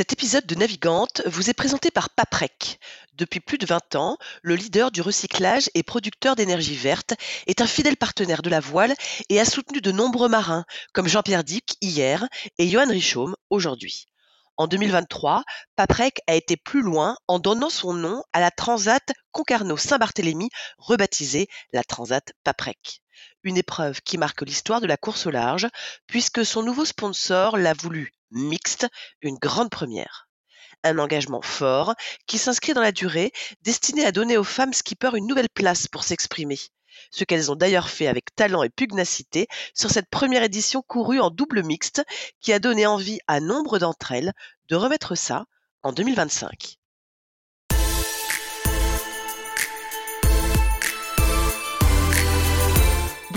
[0.00, 2.80] Cet épisode de Navigante vous est présenté par Paprec.
[3.12, 7.12] Depuis plus de 20 ans, le leader du recyclage et producteur d'énergie verte
[7.46, 8.94] est un fidèle partenaire de la voile
[9.28, 12.26] et a soutenu de nombreux marins, comme Jean-Pierre Dick hier
[12.56, 14.06] et Johan Richaume aujourd'hui.
[14.56, 15.44] En 2023,
[15.76, 20.48] Paprec a été plus loin en donnant son nom à la Transat Concarneau-Saint-Barthélemy,
[20.78, 23.02] rebaptisée la Transat Paprec.
[23.42, 25.66] Une épreuve qui marque l'histoire de la course au large,
[26.06, 28.86] puisque son nouveau sponsor l'a voulu mixte,
[29.22, 30.28] une grande première.
[30.84, 31.94] Un engagement fort
[32.26, 33.32] qui s'inscrit dans la durée,
[33.62, 36.58] destiné à donner aux femmes skippers une nouvelle place pour s'exprimer.
[37.10, 41.30] Ce qu'elles ont d'ailleurs fait avec talent et pugnacité sur cette première édition courue en
[41.30, 42.02] double mixte
[42.40, 44.32] qui a donné envie à nombre d'entre elles
[44.68, 45.46] de remettre ça
[45.82, 46.79] en 2025.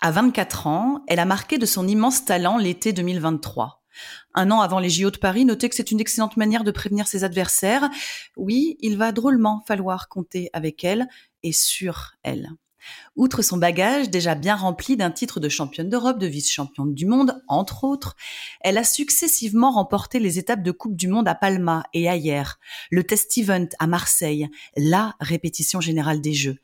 [0.00, 3.82] À 24 ans, elle a marqué de son immense talent l'été 2023.
[4.34, 7.08] Un an avant les JO de Paris, notez que c'est une excellente manière de prévenir
[7.08, 7.88] ses adversaires.
[8.36, 11.08] Oui, il va drôlement falloir compter avec elle
[11.42, 12.50] et sur elle.
[13.16, 17.42] Outre son bagage déjà bien rempli d'un titre de championne d'Europe, de vice-championne du monde,
[17.48, 18.14] entre autres,
[18.60, 22.58] elle a successivement remporté les étapes de Coupe du Monde à Palma et ailleurs,
[22.90, 26.58] le test event à Marseille, la répétition générale des Jeux.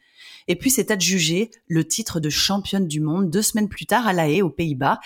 [0.49, 4.13] Et puis s'est adjugé le titre de championne du monde deux semaines plus tard à
[4.13, 5.01] La Haye, aux Pays-Bas.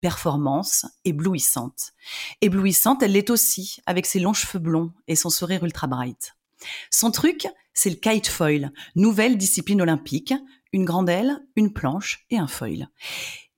[0.00, 1.92] Performance éblouissante.
[2.40, 6.34] Éblouissante, elle l'est aussi, avec ses longs cheveux blonds et son sourire ultra bright.
[6.90, 10.34] Son truc, c'est le kite foil, nouvelle discipline olympique,
[10.72, 12.88] une grande aile, une planche et un foil.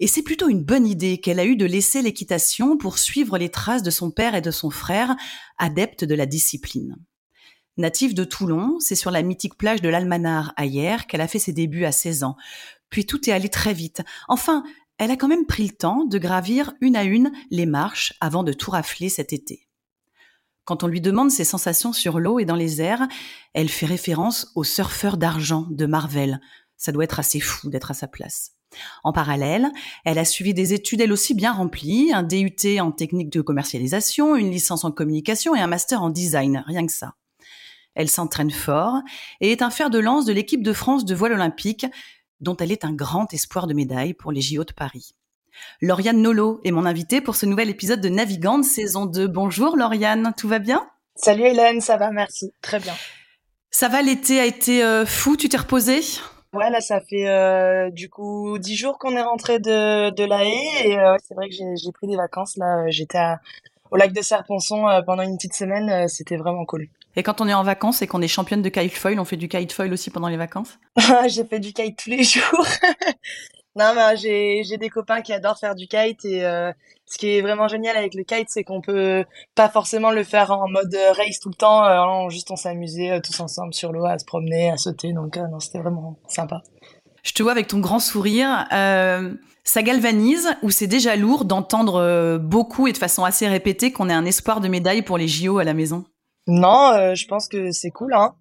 [0.00, 3.50] Et c'est plutôt une bonne idée qu'elle a eue de laisser l'équitation pour suivre les
[3.50, 5.14] traces de son père et de son frère,
[5.58, 6.96] adeptes de la discipline.
[7.76, 11.52] Native de Toulon, c'est sur la mythique plage de l'Almanar hier qu'elle a fait ses
[11.52, 12.36] débuts à 16 ans.
[12.88, 14.02] Puis tout est allé très vite.
[14.28, 14.62] Enfin,
[14.98, 18.44] elle a quand même pris le temps de gravir une à une les marches avant
[18.44, 19.66] de tout rafler cet été.
[20.64, 23.08] Quand on lui demande ses sensations sur l'eau et dans les airs,
[23.54, 26.40] elle fait référence au surfeur d'argent de Marvel.
[26.76, 28.52] Ça doit être assez fou d'être à sa place.
[29.02, 29.70] En parallèle,
[30.04, 34.36] elle a suivi des études elle aussi bien remplies, un DUT en technique de commercialisation,
[34.36, 37.14] une licence en communication et un master en design, rien que ça.
[37.94, 39.00] Elle s'entraîne fort
[39.40, 41.86] et est un fer de lance de l'équipe de France de voile olympique,
[42.40, 45.14] dont elle est un grand espoir de médaille pour les JO de Paris.
[45.80, 49.28] Lauriane Nolo est mon invitée pour ce nouvel épisode de Navigante saison 2.
[49.28, 50.88] Bonjour Lauriane, tout va bien?
[51.16, 52.52] Salut Hélène, ça va, merci.
[52.60, 52.94] Très bien.
[53.70, 56.00] Ça va, l'été a été euh, fou, tu t'es reposée?
[56.52, 60.44] Ouais, là, ça fait euh, du coup dix jours qu'on est rentré de, de la
[60.44, 62.56] haie et euh, c'est vrai que j'ai pris des vacances.
[62.56, 63.18] Là, j'étais
[63.90, 66.88] au lac de Serponçon pendant une petite semaine, c'était vraiment cool.
[67.16, 69.36] Et quand on est en vacances et qu'on est championne de kite foil, on fait
[69.36, 70.78] du kite foil aussi pendant les vacances?
[71.28, 72.66] J'ai fait du kite tous les jours.
[73.76, 76.72] non, mais j'ai des copains qui adorent faire du kite et euh,
[77.06, 80.50] ce qui est vraiment génial avec le kite, c'est qu'on peut pas forcément le faire
[80.50, 84.06] en mode race tout le temps, euh, juste on s'amusait euh, tous ensemble sur l'eau
[84.06, 85.12] à se promener, à sauter.
[85.12, 86.62] Donc non, c'était vraiment sympa.
[87.22, 88.66] Je te vois avec ton grand sourire.
[88.70, 94.14] ça galvanise ou c'est déjà lourd d'entendre beaucoup et de façon assez répétée qu'on ait
[94.14, 96.04] un espoir de médaille pour les JO à la maison?
[96.46, 98.34] Non, euh, je pense que c'est cool, hein.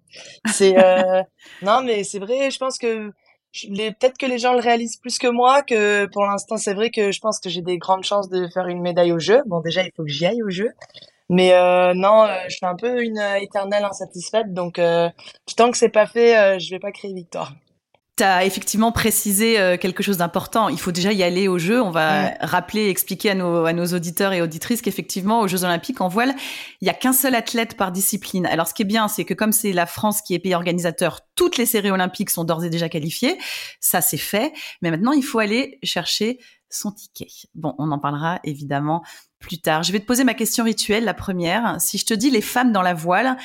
[0.52, 1.22] C'est euh,
[1.62, 2.50] non, mais c'est vrai.
[2.50, 3.12] Je pense que
[3.68, 5.62] les peut-être que les gens le réalisent plus que moi.
[5.62, 8.66] Que pour l'instant, c'est vrai que je pense que j'ai des grandes chances de faire
[8.66, 9.42] une médaille au jeu.
[9.46, 10.70] Bon, déjà, il faut que j'y aille au jeu.
[11.30, 14.52] Mais euh, non, je suis un peu une éternelle insatisfaite.
[14.52, 14.80] Donc,
[15.56, 17.54] tant que c'est pas fait, je vais pas créer victoire.
[18.16, 20.68] Tu as effectivement précisé euh, quelque chose d'important.
[20.68, 21.82] Il faut déjà y aller au jeu.
[21.82, 25.64] On va rappeler et expliquer à nos, à nos auditeurs et auditrices qu'effectivement, aux Jeux
[25.64, 26.32] Olympiques, en voile,
[26.80, 28.46] il y a qu'un seul athlète par discipline.
[28.46, 31.22] Alors, ce qui est bien, c'est que comme c'est la France qui est pays organisateur,
[31.34, 33.36] toutes les séries olympiques sont d'ores et déjà qualifiées.
[33.80, 34.52] Ça, c'est fait.
[34.80, 36.38] Mais maintenant, il faut aller chercher
[36.70, 37.26] son ticket.
[37.56, 39.02] Bon, on en parlera évidemment
[39.40, 39.82] plus tard.
[39.82, 41.80] Je vais te poser ma question rituelle, la première.
[41.80, 43.36] Si je te dis les femmes dans la voile,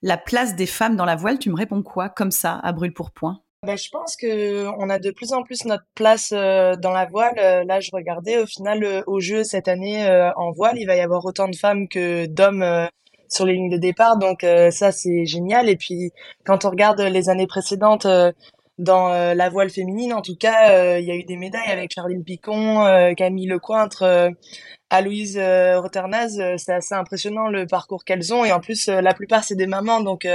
[0.00, 2.08] la place des femmes dans la voile, tu me réponds quoi?
[2.08, 5.42] Comme ça, à brûle pour point ben, je pense que on a de plus en
[5.42, 7.34] plus notre place euh, dans la voile.
[7.38, 10.06] Euh, là, je regardais au final euh, au jeu cette année
[10.36, 12.64] en voile, il va y avoir autant de femmes que d'hommes
[13.28, 14.18] sur les lignes de départ.
[14.18, 15.68] Donc ça, c'est génial.
[15.68, 16.12] Et puis
[16.44, 18.06] quand on regarde les années précédentes
[18.78, 22.24] dans la voile féminine, en tout cas, il y a eu des médailles avec Charline
[22.24, 22.84] Picon,
[23.16, 24.30] Camille Lecointre,
[24.90, 26.40] Aloïse Roternaz.
[26.58, 28.44] c'est assez impressionnant le parcours qu'elles ont.
[28.44, 30.00] Et en plus, la plupart, c'est des mamans.
[30.00, 30.26] Donc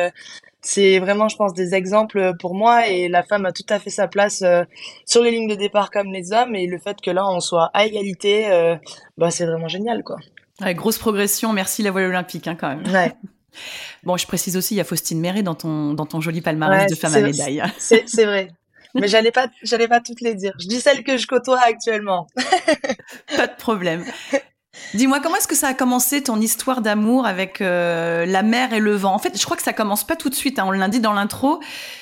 [0.62, 3.90] c'est vraiment, je pense, des exemples pour moi et la femme a tout à fait
[3.90, 4.64] sa place euh,
[5.06, 7.70] sur les lignes de départ comme les hommes et le fait que là on soit
[7.74, 8.76] à égalité, euh,
[9.18, 10.18] bah c'est vraiment génial quoi.
[10.62, 12.94] Ouais, grosse progression, merci la voile olympique hein, quand même.
[12.94, 13.14] Ouais.
[14.04, 16.90] Bon, je précise aussi, il y a Faustine Méré dans ton dans ton joli palmarès
[16.90, 17.62] de femmes à médaille.
[17.80, 18.50] C'est vrai.
[18.96, 20.54] Mais j'allais pas, j'allais pas toutes les dire.
[20.60, 22.28] Je dis celles que je côtoie actuellement.
[23.36, 24.04] pas de problème.
[24.94, 28.80] Dis-moi, comment est-ce que ça a commencé ton histoire d'amour avec euh, la mer et
[28.80, 29.14] le vent?
[29.14, 30.60] En fait, je crois que ça commence pas tout de suite.
[30.60, 31.60] Hein, on l'a dit dans l'intro.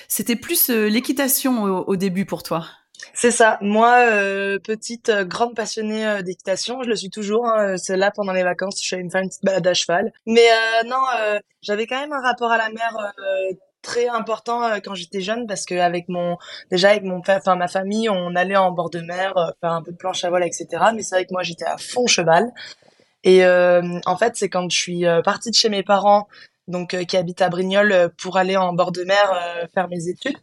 [0.07, 2.65] C'était plus euh, l'équitation au, début pour toi.
[3.13, 3.57] C'est ça.
[3.61, 7.47] Moi, euh, petite grande passionnée d'équitation, je le suis toujours.
[7.47, 9.73] Hein, c'est là pendant les vacances, je suis allée me faire une petite balade à
[9.73, 10.13] cheval.
[10.25, 10.47] Mais
[10.85, 11.01] non,
[11.61, 13.13] j'avais quand même un rapport à la mer
[13.87, 16.37] très important quand j'étais jeune parce que avec mon
[16.69, 19.91] déjà avec mon enfin ma famille on allait en bord de mer faire un peu
[19.91, 22.51] de planche à voile etc mais c'est vrai que moi j'étais à fond cheval.
[23.23, 26.27] Et euh, en fait, c'est quand je suis euh, partie de chez mes parents,
[26.67, 30.37] donc euh, qui habitent à Brignoles, pour aller en bord de mer faire mes études.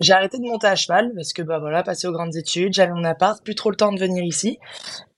[0.00, 2.92] J'ai arrêté de monter à cheval parce que bah voilà, passer aux grandes études, j'avais
[2.92, 4.58] mon appart, plus trop le temps de venir ici.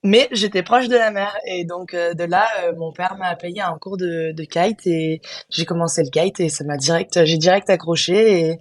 [0.03, 2.47] Mais j'étais proche de la mer et donc de là,
[2.77, 6.49] mon père m'a payé un cours de, de kite et j'ai commencé le kite et
[6.49, 8.59] ça m'a direct, j'ai direct accroché et,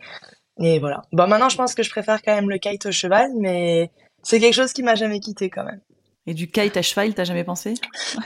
[0.61, 1.03] et voilà.
[1.13, 3.91] Bon, maintenant, je pense que je préfère quand même le kite au cheval, mais
[4.23, 5.81] c'est quelque chose qui m'a jamais quitté quand même.
[6.29, 7.73] Et du kite à cheval, t'as jamais pensé?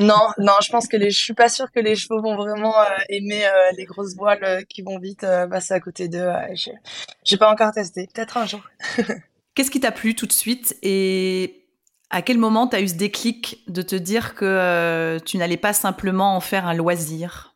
[0.01, 2.77] Non, non, je pense que les, je suis pas sûre que les chevaux vont vraiment
[2.77, 6.29] euh, aimer euh, les grosses voiles euh, qui vont vite passer à côté d'eux.
[7.25, 8.61] j'ai pas encore testé, peut-être un jour.
[9.55, 10.77] Qu'est-ce qui t'a plu tout de suite?
[10.83, 11.69] Et
[12.11, 16.35] à quel moment t'as eu ce déclic de te dire que tu n'allais pas simplement
[16.35, 17.52] en faire un loisir?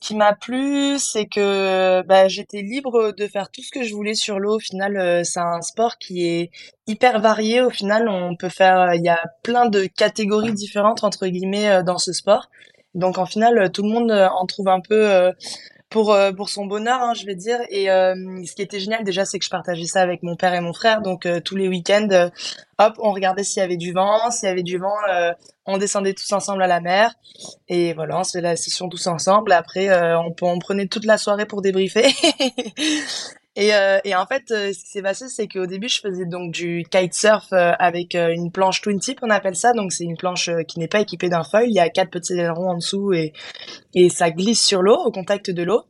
[0.00, 4.14] Qui m'a plu, c'est que bah, j'étais libre de faire tout ce que je voulais
[4.14, 4.56] sur l'eau.
[4.56, 6.50] Au final, euh, c'est un sport qui est
[6.86, 7.60] hyper varié.
[7.60, 11.82] Au final, on peut faire, il y a plein de catégories différentes entre guillemets euh,
[11.82, 12.50] dans ce sport.
[12.94, 15.30] Donc, en final, tout le monde euh, en trouve un peu
[15.90, 17.58] pour euh, pour son bonheur, hein, je vais dire.
[17.68, 18.14] Et euh,
[18.46, 20.72] ce qui était génial déjà, c'est que je partageais ça avec mon père et mon
[20.72, 21.02] frère.
[21.02, 22.30] Donc euh, tous les week-ends,
[22.78, 24.30] hop, on regardait s'il y avait du vent.
[24.30, 24.94] S'il y avait du vent,
[25.66, 27.12] on descendait tous ensemble à la mer.
[27.68, 29.52] Et voilà, on se fait la session tous ensemble.
[29.52, 32.08] Après, on, on prenait toute la soirée pour débriefer.
[33.56, 36.24] Et, euh, et, en fait, euh, ce qui s'est passé, c'est qu'au début, je faisais
[36.24, 39.72] donc du kitesurf euh, avec une planche twin tip, on appelle ça.
[39.72, 41.64] Donc, c'est une planche qui n'est pas équipée d'un foil.
[41.66, 43.32] Il y a quatre petits ailerons en dessous et,
[43.94, 45.82] et ça glisse sur l'eau, au contact de l'eau.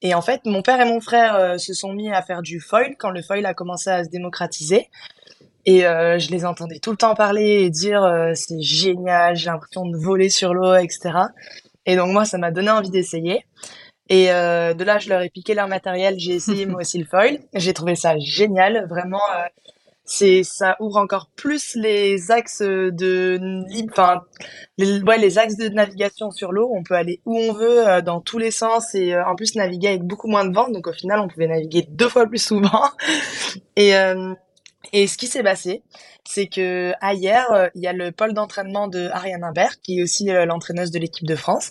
[0.00, 2.94] Et en fait, mon père et mon frère se sont mis à faire du foil
[2.98, 4.90] quand le foil a commencé à se démocratiser.
[5.64, 8.02] Et je les entendais tout le temps parler et dire
[8.34, 11.12] c'est génial, j'ai l'impression de voler sur l'eau, etc.
[11.86, 13.46] Et donc moi, ça m'a donné envie d'essayer.
[14.08, 16.18] Et euh, de là, je leur ai piqué leur matériel.
[16.18, 17.38] J'ai essayé moi aussi le foil.
[17.54, 18.86] J'ai trouvé ça génial.
[18.88, 19.46] Vraiment, euh,
[20.04, 24.22] c'est ça ouvre encore plus les axes de enfin
[24.76, 26.70] les, ouais, les axes de navigation sur l'eau.
[26.74, 29.54] On peut aller où on veut euh, dans tous les sens et euh, en plus
[29.54, 30.68] naviguer avec beaucoup moins de vent.
[30.68, 32.90] Donc au final, on pouvait naviguer deux fois plus souvent.
[33.76, 34.34] et euh,
[34.92, 35.82] et ce qui s'est passé,
[36.24, 40.26] c'est que hier, il y a le pôle d'entraînement de Ariane Imbert, qui est aussi
[40.26, 41.70] l'entraîneuse de l'équipe de France,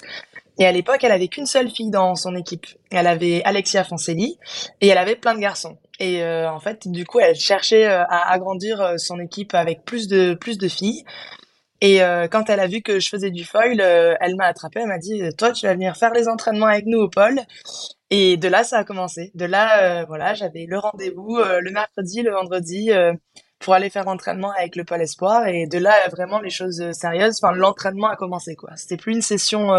[0.60, 2.66] et à l'époque, elle avait qu'une seule fille dans son équipe.
[2.92, 4.38] Elle avait Alexia Fonselli
[4.82, 5.78] et elle avait plein de garçons.
[6.00, 9.84] Et euh, en fait, du coup, elle cherchait euh, à agrandir euh, son équipe avec
[9.84, 11.04] plus de plus de filles.
[11.82, 12.00] Et
[12.32, 14.80] quand elle a vu que je faisais du foil, elle m'a attrapé.
[14.80, 17.42] Elle m'a dit "Toi, tu vas venir faire les entraînements avec nous au pôle."
[18.10, 19.32] Et de là, ça a commencé.
[19.36, 22.90] De là, voilà, j'avais le rendez-vous le mercredi, le vendredi
[23.60, 25.46] pour aller faire l'entraînement avec le pôle espoir.
[25.50, 27.42] Et de là, vraiment les choses sérieuses.
[27.44, 28.70] Enfin, l'entraînement a commencé quoi.
[28.78, 29.74] C'était plus une session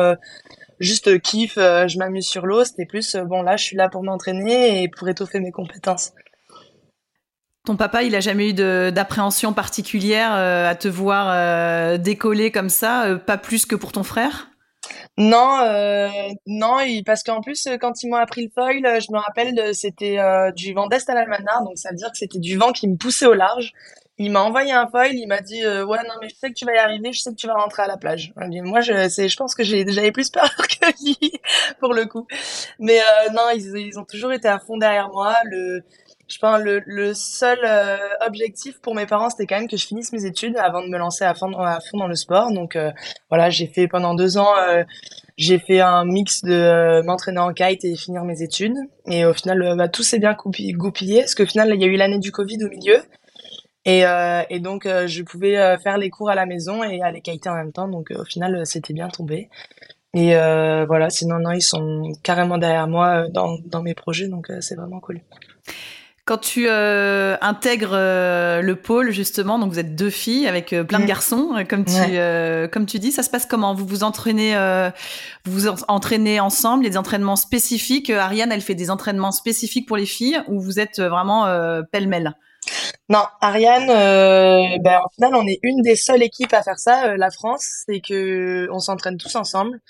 [0.81, 2.65] juste kiff, euh, je m'amuse sur l'eau.
[2.65, 6.13] C'était plus, euh, bon, là, je suis là pour m'entraîner et pour étoffer mes compétences.
[7.67, 13.19] Ton papa, il a jamais eu d'appréhension particulière euh, à te voir décoller comme ça,
[13.27, 14.51] pas plus que pour ton frère?
[15.17, 15.61] Non,
[16.47, 16.77] non,
[17.07, 20.19] parce qu'en plus, quand ils m'ont appris le foil, je me rappelle, c'était
[20.55, 22.97] du vent d'est à l'Almanar, donc ça veut dire que c'était du vent qui me
[22.97, 23.73] poussait au large
[24.19, 26.55] il m'a envoyé un foil, il m'a dit euh, ouais non mais je sais que
[26.55, 28.33] tu vas y arriver, je sais que tu vas rentrer à la plage.
[28.37, 31.33] Moi je c'est je pense que j'avais plus peur que lui
[31.81, 32.27] pour le coup.
[32.79, 35.35] Mais euh, non, ils, ils ont toujours été à fond derrière moi.
[35.45, 35.83] Le
[36.29, 39.85] je pense le, le seul euh, objectif pour mes parents, c'était quand même que je
[39.87, 42.53] finisse mes études avant de me lancer à fond, à fond dans le sport.
[42.53, 42.79] Donc
[43.29, 44.55] voilà, j'ai fait pendant deux ans,
[45.37, 48.77] j'ai fait un mix de m'entraîner en kite et finir mes études.
[49.07, 51.97] Et au final, bah, tout s'est bien goupillé, parce qu'au final, il y a eu
[51.97, 53.03] l'année du Covid au milieu.
[53.85, 54.03] Et,
[54.51, 57.73] et donc, je pouvais faire les cours à la maison et aller kiter en même
[57.73, 57.89] temps.
[57.89, 59.49] Donc au final, c'était bien tombé.
[60.15, 60.35] Et
[60.87, 65.01] voilà, sinon, non, ils sont carrément derrière moi dans, dans mes projets, donc c'est vraiment
[65.01, 65.21] cool.
[66.27, 70.83] Quand tu euh, intègres euh, le pôle justement, donc vous êtes deux filles avec euh,
[70.83, 71.09] plein de mm.
[71.09, 72.01] garçons, comme tu
[72.73, 73.75] comme tu dis, ça se passe comment?
[73.75, 74.55] Vous vous entraînez
[75.45, 78.09] vous vous entraînez ensemble, il y a des entraînements spécifiques?
[78.09, 81.47] Ariane, elle fait des entraînements spécifiques pour les filles ou vous êtes vraiment
[81.93, 82.35] pêle-mêle?
[83.09, 87.17] Non, Ariane, ben, au final, on est une des seules équipes à faire ça.
[87.17, 89.81] la France, c'est que on s'entraîne tous ensemble.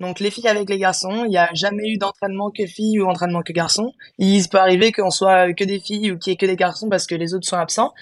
[0.00, 3.08] Donc les filles avec les garçons, il n'y a jamais eu d'entraînement que filles ou
[3.08, 3.92] entraînement que garçons.
[4.18, 6.88] Il peut arriver qu'on soit que des filles ou qu'il y ait que des garçons
[6.88, 7.94] parce que les autres sont absents.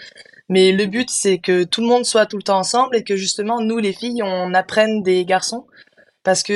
[0.49, 3.17] Mais le but, c'est que tout le monde soit tout le temps ensemble et que
[3.17, 5.67] justement, nous, les filles, on apprenne des garçons.
[6.25, 6.53] Parce que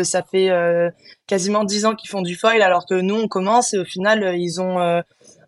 [0.00, 0.90] euh, ça fait euh,
[1.26, 4.22] quasiment dix ans qu'ils font du foil alors que nous, on commence et au final,
[4.24, 5.02] euh, ils ont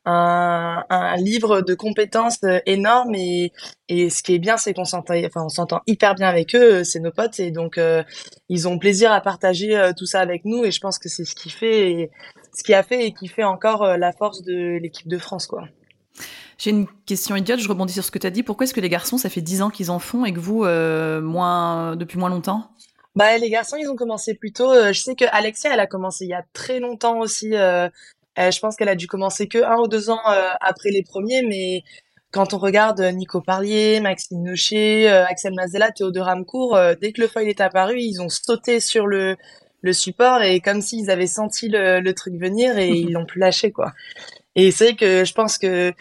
[0.04, 3.52] un, un, livre de compétences euh, énorme et,
[3.88, 6.76] et ce qui est bien c'est qu'on s'entend enfin on s'entend hyper bien avec eux
[6.76, 8.02] euh, c'est nos potes et donc euh,
[8.48, 11.34] ils ont plaisir à partager tout ça avec nous et je pense que c'est ce
[11.34, 12.10] qui fait et,
[12.54, 15.68] ce qui a fait et qui fait encore la force de l'équipe de France quoi.
[16.58, 18.42] J'ai une question idiote, je rebondis sur ce que tu as dit.
[18.42, 20.64] Pourquoi est-ce que les garçons, ça fait 10 ans qu'ils en font et que vous,
[21.26, 22.70] moins, depuis moins longtemps?
[23.16, 24.72] Bah, les garçons, ils ont commencé plus tôt.
[24.92, 27.56] je sais que Alexia, elle a commencé il y a très longtemps aussi.
[27.56, 27.88] Euh,
[28.36, 31.42] je pense qu'elle a dû commencer que un ou deux ans euh, après les premiers,
[31.42, 31.82] mais
[32.30, 37.28] quand on regarde euh, Nico Parlier, Maxime Nocher, Axel Mazella, Théodore Ramcourt, dès que le
[37.28, 39.36] foil est apparu, ils ont sauté sur le,
[39.82, 43.40] le support et comme s'ils avaient senti le, le truc venir et ils l'ont plus
[43.40, 43.92] lâché quoi.
[44.54, 45.92] Et c'est vrai que je pense que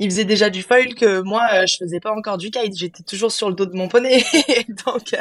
[0.00, 3.48] faisaient déjà du foil que moi je faisais pas encore du kite, j'étais toujours sur
[3.48, 4.22] le dos de mon poney.
[4.86, 5.14] Donc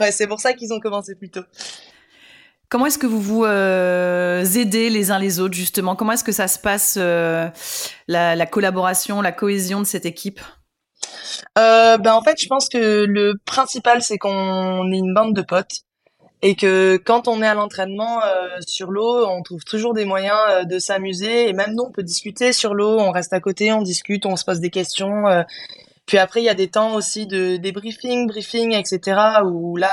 [0.00, 1.44] ouais, c'est pour ça qu'ils ont commencé plus tôt.
[2.70, 5.96] Comment est-ce que vous vous euh, aidez les uns les autres justement?
[5.96, 7.48] Comment est-ce que ça se passe euh,
[8.08, 10.40] la, collaboration, la cohésion de cette équipe?
[11.56, 15.40] Euh, ben en fait, je pense que le principal c'est qu'on est une bande de
[15.40, 15.80] potes
[16.42, 18.20] et que quand on est à l'entraînement
[18.60, 22.52] sur l'eau, on trouve toujours des moyens de s'amuser et même nous on peut discuter
[22.52, 25.24] sur l'eau, on reste à côté, on discute, on se pose des questions.
[26.06, 29.18] puis après il y a des temps aussi de débriefing, briefing, etc.
[29.44, 29.90] où là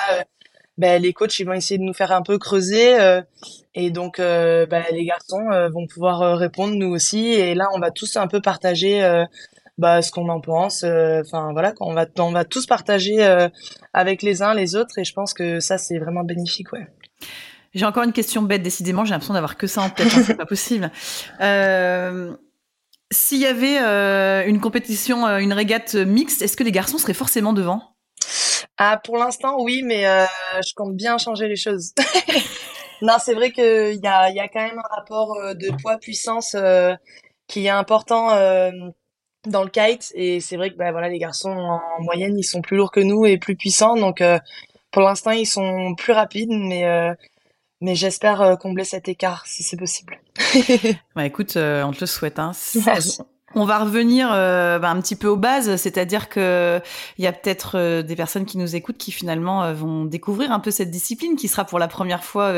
[0.77, 3.21] ben, les coachs vont essayer de nous faire un peu creuser euh,
[3.75, 7.79] et donc euh, ben, les garçons euh, vont pouvoir répondre nous aussi et là on
[7.79, 9.25] va tous un peu partager
[9.77, 13.23] bah, ce qu'on en pense enfin voilà on va on va tous partager
[13.93, 16.87] avec les uns les autres et je pense que ça c'est vraiment bénéfique ouais.
[17.73, 20.35] J'ai encore une question bête décidément j'ai l'impression d'avoir que ça en tête hein, c'est
[20.35, 20.91] pas possible.
[23.11, 23.77] S'il y avait
[24.47, 27.94] une compétition une régate mixte est-ce que les garçons seraient forcément devant?
[28.77, 30.25] Ah, pour l'instant, oui, mais euh,
[30.65, 31.93] je compte bien changer les choses.
[33.01, 36.55] non, c'est vrai qu'il y a, y a quand même un rapport euh, de poids-puissance
[36.55, 36.93] euh,
[37.47, 38.71] qui est important euh,
[39.47, 40.11] dans le kite.
[40.15, 42.99] Et c'est vrai que bah, voilà, les garçons, en moyenne, ils sont plus lourds que
[42.99, 43.95] nous et plus puissants.
[43.95, 44.21] Donc,
[44.91, 47.15] pour l'instant, ils sont plus rapides, mais,
[47.79, 50.19] mais j'espère combler cet écart, si c'est possible.
[51.15, 52.39] bah, écoute, on te le souhaite.
[52.39, 52.51] Hein.
[53.57, 56.81] On va revenir euh, bah, un petit peu aux bases, c'est-à-dire que
[57.17, 60.51] il y a peut-être euh, des personnes qui nous écoutent qui finalement euh, vont découvrir
[60.51, 62.53] un peu cette discipline qui sera pour la première fois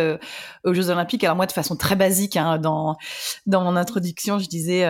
[0.63, 1.23] aux Jeux Olympiques.
[1.23, 2.97] Alors moi, de façon très basique, hein, dans
[3.45, 4.85] dans mon introduction, je disais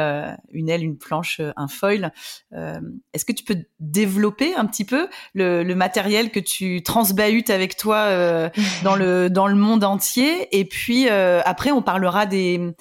[0.52, 2.14] une aile, une planche, un foil.
[2.54, 7.76] Est-ce que tu peux développer un petit peu le, le matériel que tu transbahutes avec
[7.76, 8.50] toi
[8.84, 10.48] dans le dans le monde entier?
[10.58, 12.74] Et puis après, on parlera des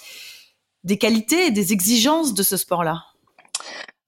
[0.84, 3.02] des qualités et des exigences de ce sport-là.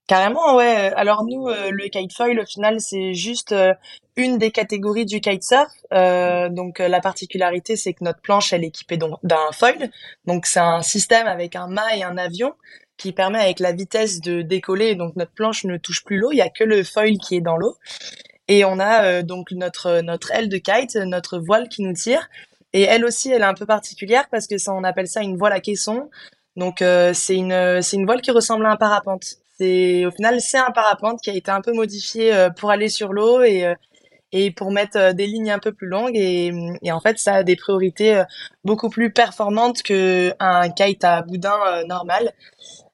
[0.09, 0.91] Carrément, ouais.
[0.95, 3.75] Alors nous, euh, le kitefoil, au final, c'est juste euh,
[4.15, 5.71] une des catégories du kitesurf.
[5.93, 9.91] Euh, donc la particularité, c'est que notre planche, elle est équipée d'un foil.
[10.25, 12.55] Donc c'est un système avec un mât et un avion
[12.97, 14.95] qui permet avec la vitesse de décoller.
[14.95, 17.41] Donc notre planche ne touche plus l'eau, il y a que le foil qui est
[17.41, 17.77] dans l'eau.
[18.47, 22.29] Et on a donc notre notre aile de kite, notre voile qui nous tire.
[22.73, 25.37] Et elle aussi, elle est un peu particulière parce que ça, on appelle ça une
[25.37, 26.09] voile à caisson.
[26.55, 29.37] Donc c'est une c'est une voile qui ressemble à un parapente.
[29.61, 33.11] Au final c'est un parapente qui a été un peu modifié euh, pour aller sur
[33.11, 36.15] l'eau et euh, pour mettre euh, des lignes un peu plus longues.
[36.15, 38.23] Et, et en fait ça a des priorités
[38.63, 42.33] beaucoup plus performantes que un kite à boudin normal.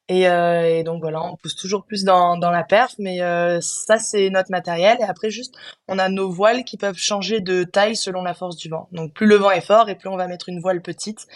[0.07, 3.19] Et, donc voilà on pousse toujours plus dans, la perf mais
[3.61, 4.97] ça c'est notre matériel.
[4.99, 5.55] Et après juste
[5.87, 8.87] on a nos voiles qui peuvent changer de taille selon la force du vent.
[8.91, 11.27] Donc plus le vent est fort et plus on va mettre une voile petite.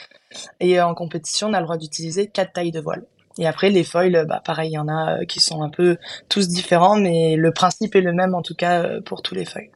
[0.59, 3.05] Et en compétition on a le droit d'utiliser quatre tailles de voiles
[3.39, 6.49] Et après, les foils, bah, pareil, il y en a qui sont un peu tous
[6.49, 9.71] différents, mais le principe est le même, en tout cas, pour tous les foils.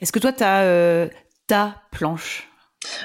[0.00, 1.08] Est-ce que toi, tu as
[1.46, 2.48] ta planche?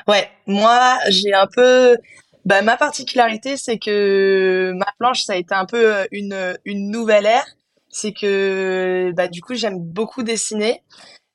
[0.07, 1.97] Ouais, moi, j'ai un peu...
[2.45, 7.25] Bah, ma particularité, c'est que ma planche, ça a été un peu une, une nouvelle
[7.25, 7.45] ère.
[7.89, 10.83] C'est que, bah, du coup, j'aime beaucoup dessiner.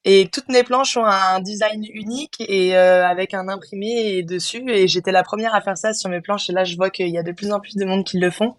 [0.04, 4.64] Et toutes mes planches ont un design unique et euh, avec un imprimé dessus.
[4.68, 6.48] Et j'étais la première à faire ça sur mes planches.
[6.48, 8.30] Et là, je vois qu'il y a de plus en plus de monde qui le
[8.30, 8.54] font.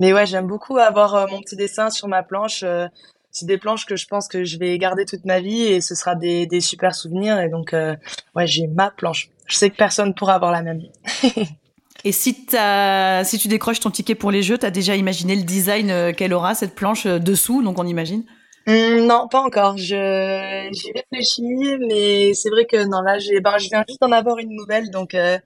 [0.00, 2.62] Mais ouais, j'aime beaucoup avoir euh, mon petit dessin sur ma planche.
[2.62, 2.86] Euh,
[3.30, 5.94] c'est des planches que je pense que je vais garder toute ma vie et ce
[5.94, 7.38] sera des, super souvenirs.
[7.38, 7.74] Et donc,
[8.34, 9.28] ouais, j'ai ma planche.
[9.46, 10.80] Je sais que personne pourra avoir la même.
[12.04, 15.42] et si, si tu décroches ton ticket pour les jeux, tu as déjà imaginé le
[15.42, 18.24] design qu'elle aura, cette planche dessous, donc on imagine?
[18.68, 19.78] Mmh, non, pas encore.
[19.78, 24.12] Je j'y réfléchis, mais c'est vrai que non là, j'ai ben, je viens juste d'en
[24.12, 25.38] avoir une nouvelle, donc euh,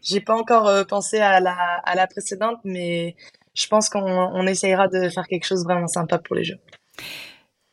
[0.00, 3.16] j'ai pas encore euh, pensé à la à la précédente, mais
[3.52, 6.56] je pense qu'on on essayera de faire quelque chose vraiment sympa pour les jeux.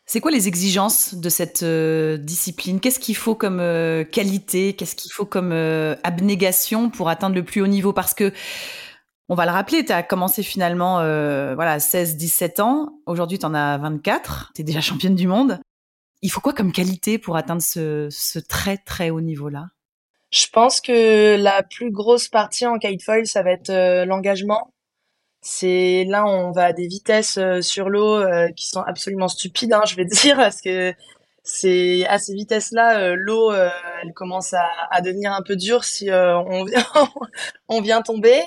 [0.05, 2.81] C'est quoi les exigences de cette euh, discipline?
[2.81, 3.59] Qu'est-ce qu'il faut comme
[4.11, 4.73] qualité?
[4.73, 5.53] Qu'est-ce qu'il faut comme
[6.03, 7.93] abnégation pour atteindre le plus haut niveau?
[7.93, 8.33] Parce que
[9.29, 12.89] on va le rappeler, tu as commencé finalement euh, voilà 16-17 ans.
[13.05, 14.51] Aujourd'hui, tu en as 24.
[14.55, 15.60] Tu es déjà championne du monde.
[16.22, 19.67] Il faut quoi comme qualité pour atteindre ce, très très haut niveau-là?
[20.31, 24.74] Je pense que la plus grosse partie en kitefoil, ça va être euh, l'engagement.
[25.41, 28.24] C'est là, on va à des vitesses euh, sur l'eau
[28.55, 30.93] qui sont absolument stupides, hein, je vais dire, parce que
[31.49, 36.85] c'est à ces vitesses-là, l'eau, elle commence à, devenir un peu dure si on, vient,
[37.69, 38.41] on vient tomber.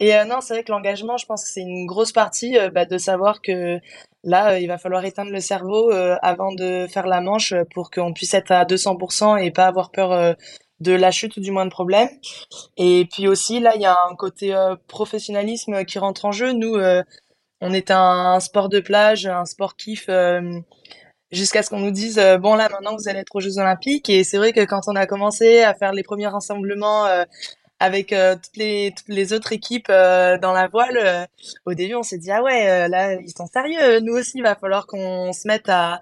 [0.00, 2.70] Et euh, non, c'est vrai que l'engagement, je pense que c'est une grosse partie euh,
[2.70, 3.78] bah, de savoir que
[4.24, 5.90] là, euh, il va falloir éteindre le cerveau
[6.22, 10.36] avant de faire la manche pour qu'on puisse être à 200% et pas avoir peur
[10.80, 12.08] de la chute ou du moins de problème.
[12.76, 14.54] Et puis aussi, là, il y a un côté
[14.88, 16.52] professionnalisme qui rentre en jeu.
[16.52, 16.76] Nous,
[17.60, 20.08] on est un, sport de plage, un sport kiff
[21.32, 24.08] jusqu'à ce qu'on nous dise bon là maintenant vous allez être aux Jeux Olympiques.
[24.10, 27.06] Et c'est vrai que quand on a commencé à faire les premiers rassemblements
[27.82, 31.26] avec euh, toutes les toutes les autres équipes euh, dans la voile, euh,
[31.66, 34.54] au début on s'est dit ah ouais là ils sont sérieux, nous aussi il va
[34.54, 36.00] falloir qu'on se mette à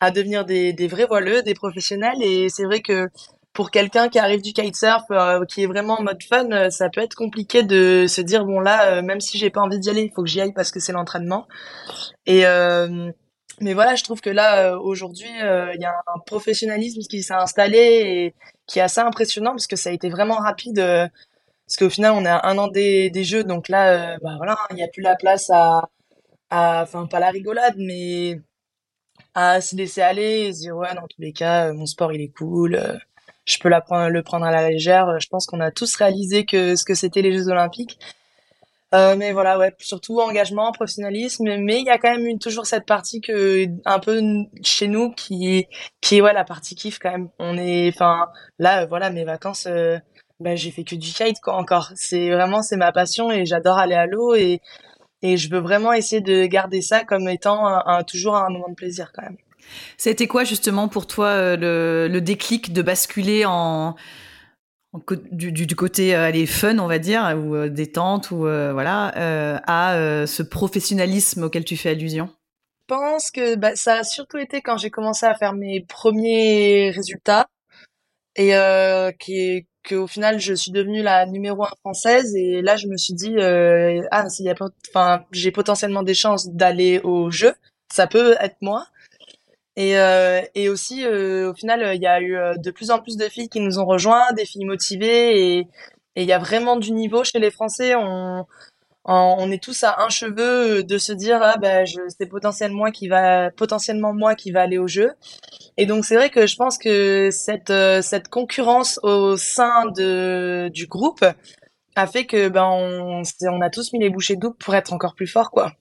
[0.00, 2.22] à devenir des des vrais voileux, des professionnels.
[2.22, 3.08] Et c'est vrai que
[3.52, 5.02] pour quelqu'un qui arrive du kitesurf,
[5.48, 9.02] qui est vraiment en mode fun, ça peut être compliqué de se dire bon là,
[9.02, 10.92] même si j'ai pas envie d'y aller, il faut que j'y aille parce que c'est
[10.92, 11.48] l'entraînement.
[12.26, 12.44] Et
[13.60, 17.78] mais voilà, je trouve que là aujourd'hui, il y a un professionnalisme qui s'est installé
[17.78, 18.34] et
[18.68, 20.78] qui est assez impressionnant parce que ça a été vraiment rapide.
[20.78, 21.08] Euh,
[21.66, 24.34] parce qu'au final, on est à un an des, des jeux, donc là, euh, bah
[24.38, 25.88] voilà, il n'y a plus la place à,
[26.50, 28.40] à, enfin pas la rigolade, mais
[29.34, 32.12] à se laisser aller et se dire ouais, dans tous les cas, euh, mon sport
[32.12, 32.80] il est cool,
[33.44, 35.20] je peux la prendre, le prendre à la légère.
[35.20, 37.98] Je pense qu'on a tous réalisé que ce que c'était les Jeux Olympiques.
[38.94, 42.64] Euh, mais voilà, ouais, surtout engagement, professionnalisme, mais il y a quand même une, toujours
[42.64, 44.22] cette partie que un peu
[44.62, 45.66] chez nous qui
[46.00, 47.28] qui est ouais la partie kiff quand même.
[47.38, 49.98] On est, enfin là, voilà, mes vacances, euh,
[50.40, 51.92] ben j'ai fait que du kite quoi encore.
[51.96, 54.60] C'est vraiment c'est ma passion et j'adore aller à l'eau et
[55.20, 58.74] et je veux vraiment essayer de garder ça comme étant un, toujours un moment de
[58.74, 59.36] plaisir quand même.
[59.98, 63.96] C'était quoi justement pour toi euh, le, le déclic de basculer en
[65.30, 69.12] du, côté euh, allez, fun, on va dire, ou euh, détente, ou euh, voilà,
[69.66, 72.28] à ce professionnalisme auquel tu fais allusion?
[72.88, 76.90] Je pense que bah, ça a surtout été quand j'ai commencé à faire mes premiers
[76.90, 77.48] résultats
[78.36, 78.52] et
[79.18, 83.14] qui qu'au final je suis devenue la numéro un française et là je me suis
[83.14, 83.36] dit
[84.10, 84.26] ah
[85.32, 87.54] j'ai potentiellement des chances d'aller au jeu.
[87.92, 88.86] Ça peut être moi
[89.78, 92.98] et, euh, et aussi, euh, au final, il y a eu euh, de plus en
[92.98, 95.68] plus de filles qui nous ont rejoints, des filles motivées, et
[96.16, 97.94] il y a vraiment du niveau chez les Français.
[97.94, 98.44] On,
[99.04, 103.08] on est tous à un cheveu de se dire ah ben c'est potentiellement moi qui
[103.08, 105.12] va potentiellement moi qui va aller au jeu
[105.78, 110.86] et donc c'est vrai que je pense que cette cette concurrence au sein de du
[110.86, 111.24] groupe
[111.96, 115.14] a fait que ben on, on a tous mis les bouchées doubles pour être encore
[115.14, 115.72] plus fort quoi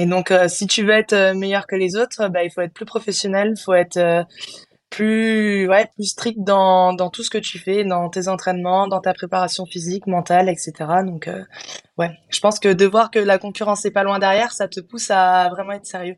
[0.00, 2.62] et donc, euh, si tu veux être euh, meilleur que les autres, bah, il faut
[2.62, 4.24] être plus professionnel, il faut être euh,
[4.88, 9.12] plus, ouais, plus strict dans, tout ce que tu fais, dans tes entraînements, dans ta
[9.12, 10.72] préparation physique, mentale, etc.
[11.04, 11.28] Donc,
[11.98, 14.80] ouais, je pense que de voir que la concurrence est pas loin derrière, ça te
[14.80, 16.16] pousse à vraiment être sérieux.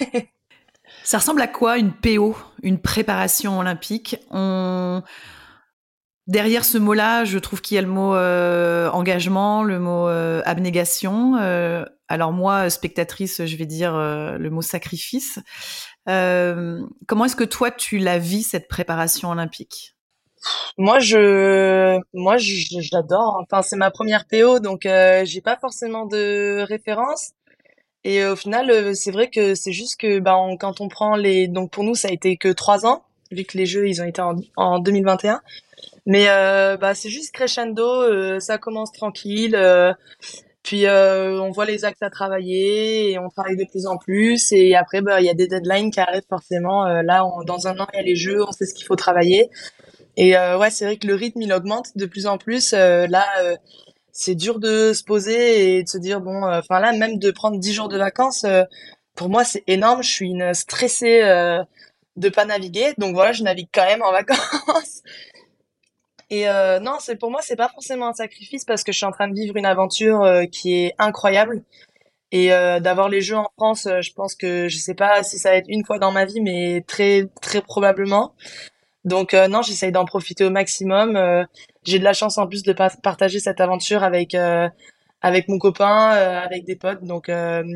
[1.02, 4.16] ça ressemble à quoi une PO, une préparation olympique?
[6.26, 8.14] Derrière ce mot-là, je trouve qu'il y a le mot
[8.96, 11.34] engagement, le mot abnégation.
[12.08, 15.38] Alors moi, spectatrice, je vais dire euh, le mot sacrifice.
[16.08, 19.94] Euh, comment est-ce que toi, tu la vis, cette préparation olympique?
[20.76, 23.40] Moi, je, moi, j'adore.
[23.42, 27.32] Enfin, c'est ma première PO, donc euh, j'ai pas forcément de référence.
[28.04, 31.16] Et euh, au final, euh, c'est vrai que c'est juste que, bah, quand on prend
[31.16, 34.02] les, donc pour nous, ça a été que trois ans, vu que les jeux, ils
[34.02, 35.40] ont été en, en 2021.
[36.06, 39.56] Mais euh, bah, c'est juste crescendo, ça commence tranquille.
[40.64, 44.50] Puis on voit les actes à travailler et on travaille de plus en plus.
[44.50, 46.86] Et après, bah, il y a des deadlines qui arrivent forcément.
[47.02, 49.50] là, dans un an, il y a les jeux, on sait ce qu'il faut travailler.
[50.16, 52.72] Et euh, ouais, c'est vrai que le rythme, il augmente de plus en plus.
[52.72, 53.56] Euh, là, euh,
[54.12, 57.58] c'est dur de se poser et de se dire, bon, enfin là, même de prendre
[57.58, 58.46] 10 jours de vacances,
[59.16, 60.02] pour moi, c'est énorme.
[60.02, 61.20] Je suis une stressée
[62.16, 62.94] de pas naviguer.
[62.98, 65.02] Donc voilà, je navigue quand même en vacances.
[66.30, 66.46] Et
[66.82, 69.28] non, c'est pour moi, c'est pas forcément un sacrifice parce que je suis en train
[69.28, 71.62] de vivre une aventure qui est incroyable.
[72.32, 75.56] Et d'avoir les jeux en France, je pense que je sais pas si ça va
[75.56, 78.34] être une fois dans ma vie, mais très très probablement.
[79.04, 81.16] Donc euh, non, j'essaye d'en profiter au maximum.
[81.16, 81.44] Euh,
[81.84, 84.68] j'ai de la chance en plus de partager cette aventure avec euh,
[85.20, 87.04] avec mon copain, avec des potes.
[87.04, 87.30] Donc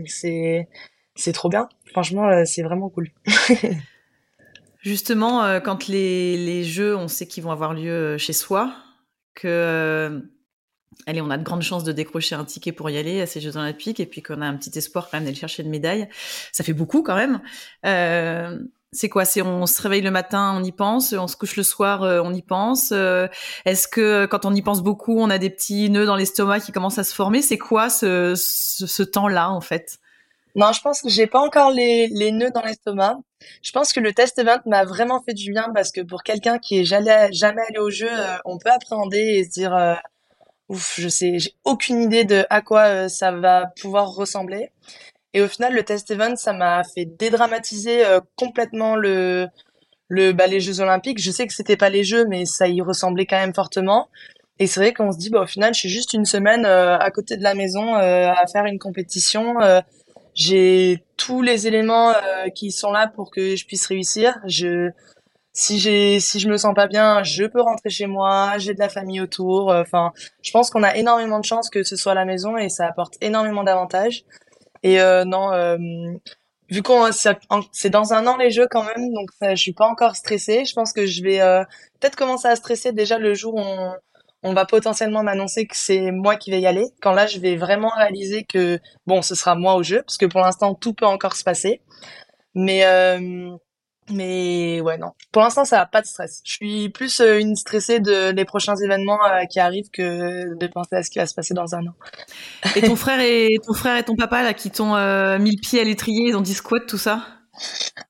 [0.06, 0.68] c'est
[1.14, 1.68] c'est trop bien.
[1.86, 3.10] Franchement, c'est vraiment cool.
[4.80, 8.72] Justement, quand les, les jeux, on sait qu'ils vont avoir lieu chez soi,
[9.34, 10.22] que
[11.06, 13.40] allez, on a de grandes chances de décrocher un ticket pour y aller à ces
[13.40, 16.08] Jeux Olympiques, et puis qu'on a un petit espoir quand même d'aller chercher une médaille.
[16.52, 17.40] Ça fait beaucoup quand même.
[17.86, 18.58] Euh,
[18.92, 19.24] c'est quoi?
[19.24, 22.20] C'est on se réveille le matin, on y pense, on se couche le soir, euh,
[22.22, 22.90] on y pense.
[22.92, 23.28] Euh,
[23.64, 26.72] est-ce que quand on y pense beaucoup, on a des petits nœuds dans l'estomac qui
[26.72, 27.42] commencent à se former?
[27.42, 29.98] C'est quoi ce, ce, temps-là en fait?
[30.54, 33.18] Non, je pense que j'ai pas encore les, les nœuds dans l'estomac.
[33.62, 36.58] Je pense que le test event m'a vraiment fait du bien parce que pour quelqu'un
[36.58, 39.98] qui est jamais, allé au jeu, euh, on peut appréhender et se dire
[40.68, 44.70] ouf, je sais, j'ai aucune idée de à quoi ça va pouvoir ressembler.
[45.34, 49.46] Et au final, le test event, ça m'a fait dédramatiser euh, complètement le,
[50.08, 51.20] le, bah, les Jeux Olympiques.
[51.20, 54.08] Je sais que c'était pas les Jeux, mais ça y ressemblait quand même fortement.
[54.58, 56.98] Et c'est vrai qu'on se dit, bah, au final, je suis juste une semaine euh,
[56.98, 59.56] à côté de la maison euh, à faire une compétition.
[60.38, 62.14] J'ai tous les éléments
[62.54, 64.38] qui sont là pour que je puisse réussir.
[64.46, 64.90] Je,
[65.52, 68.56] si j'ai, si je me sens pas bien, je peux rentrer chez moi.
[68.58, 69.72] J'ai de la famille autour.
[69.72, 72.68] Enfin, je pense qu'on a énormément de chance que ce soit à la maison et
[72.68, 74.24] ça apporte énormément d'avantages.
[74.82, 75.76] Et euh, non, euh,
[76.70, 79.86] vu qu'on c'est dans un an les jeux quand même, donc ça, je suis pas
[79.86, 80.64] encore stressée.
[80.64, 81.64] Je pense que je vais euh,
[82.00, 83.92] peut-être commencer à stresser déjà le jour où on,
[84.42, 86.86] on va potentiellement m'annoncer que c'est moi qui vais y aller.
[87.00, 90.26] Quand là, je vais vraiment réaliser que bon, ce sera moi au jeu, parce que
[90.26, 91.80] pour l'instant tout peut encore se passer.
[92.54, 93.50] Mais euh,
[94.10, 95.12] mais ouais, non.
[95.32, 96.40] Pour l'instant, ça n'a pas de stress.
[96.44, 100.66] Je suis plus euh, une stressée de les prochains événements euh, qui arrivent que de
[100.66, 101.94] penser à ce qui va se passer dans un an.
[102.76, 104.94] Et ton frère et ton frère et ton papa là qui t'ont
[105.38, 107.26] mis le pied à l'étrier, ils ont dit squat tout ça?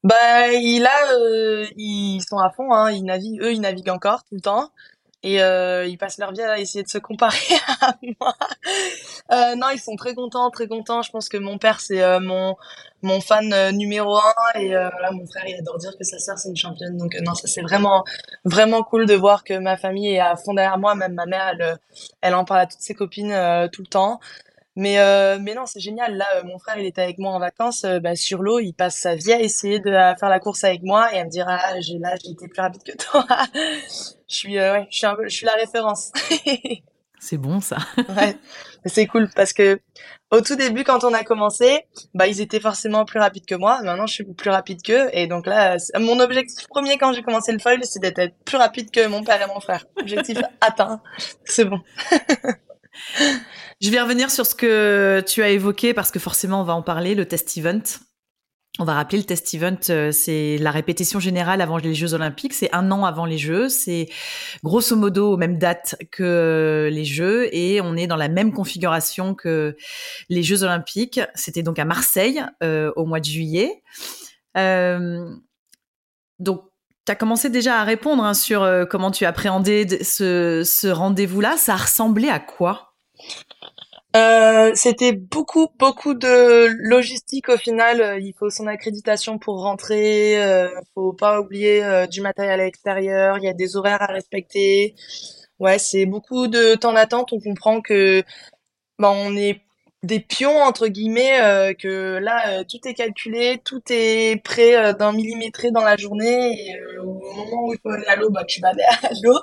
[0.05, 2.73] Bah, il a, ils sont à fond.
[2.73, 4.71] Hein, ils naviguent, eux, ils naviguent encore tout le temps
[5.23, 7.37] et euh, ils passent leur vie à essayer de se comparer
[7.81, 8.35] à moi.
[9.33, 11.03] Euh, non, ils sont très contents, très contents.
[11.03, 12.57] Je pense que mon père c'est euh, mon
[13.03, 16.39] mon fan numéro un et euh, là mon frère il adore dire que sa sœur
[16.39, 16.97] c'est une championne.
[16.97, 18.05] Donc non, ça c'est vraiment
[18.45, 20.95] vraiment cool de voir que ma famille est à fond derrière moi.
[20.95, 21.79] Même ma mère elle
[22.21, 23.35] elle en parle à toutes ses copines
[23.73, 24.21] tout le temps.
[24.77, 24.97] Mais,
[25.41, 26.17] mais non, c'est génial.
[26.17, 28.61] Là, mon frère, il était avec moi en vacances bah, sur l'eau.
[28.61, 31.31] Il passe sa vie à essayer de faire la course avec moi et à me
[31.31, 33.27] dire ah, j'ai là, été plus rapide que toi.
[34.29, 36.13] Je suis, ouais, je suis un peu, je suis la référence.
[37.21, 37.79] c'est bon ça.
[37.97, 38.37] ouais,
[38.87, 39.81] c'est cool parce que
[40.31, 43.81] au tout début, quand on a commencé, bah ils étaient forcément plus rapides que moi.
[43.83, 47.53] Maintenant, je suis plus rapide qu'eux et donc là, mon objectif premier quand j'ai commencé
[47.53, 49.87] le foil, c'est d'être plus rapide que mon père et mon frère.
[49.99, 51.01] Objectif atteint.
[51.45, 51.81] C'est bon.
[53.81, 56.83] Je vais revenir sur ce que tu as évoqué parce que forcément on va en
[56.83, 57.81] parler, le test event.
[58.81, 62.55] On va rappeler le test event, euh, c'est la répétition générale avant les Jeux Olympiques,
[62.55, 64.09] c'est un an avant les Jeux, c'est
[64.63, 69.35] grosso modo aux mêmes dates que les Jeux et on est dans la même configuration
[69.35, 69.77] que
[70.29, 71.21] les Jeux Olympiques.
[71.35, 73.83] C'était donc à Marseille euh, au mois de juillet.
[74.57, 75.29] Euh,
[76.39, 76.63] donc
[77.05, 81.57] tu as commencé déjà à répondre hein, sur comment tu appréhendais ce, ce rendez-vous-là.
[81.57, 82.95] Ça ressemblait à quoi?
[84.17, 88.01] Euh, c'était beaucoup, beaucoup de logistique au final.
[88.01, 90.43] Euh, il faut son accréditation pour rentrer.
[90.43, 93.39] Euh, faut pas oublier euh, du matériel à l'extérieur.
[93.39, 94.95] Il y a des horaires à respecter.
[95.59, 97.33] Ouais, c'est beaucoup de temps d'attente.
[97.33, 98.23] On comprend que
[98.99, 99.63] bah, on est
[100.05, 105.71] des pions entre guillemets euh, que là tout est calculé, tout est prêt d'un millimétré
[105.71, 108.69] dans la journée et au moment où il faut aller à l'eau, bah tu vas
[108.69, 109.39] aller à l'eau.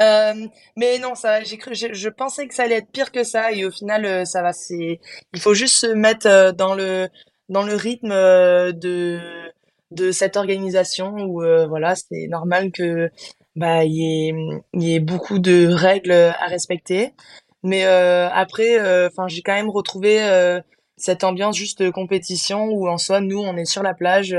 [0.00, 3.52] Euh, mais non, ça, j'ai cru, je, pensais que ça allait être pire que ça,
[3.52, 4.52] et au final, euh, ça va.
[4.52, 5.00] C'est,
[5.34, 7.08] il faut juste se mettre euh, dans le
[7.48, 9.20] dans le rythme de
[9.90, 13.10] de cette organisation où voilà, c'est normal que
[13.56, 17.12] bah il y ait beaucoup de règles à respecter.
[17.62, 20.60] Mais euh, après, euh, enfin, j'ai quand même retrouvé euh,
[20.96, 24.32] cette ambiance juste de compétition où en soi, nous, on est sur la plage.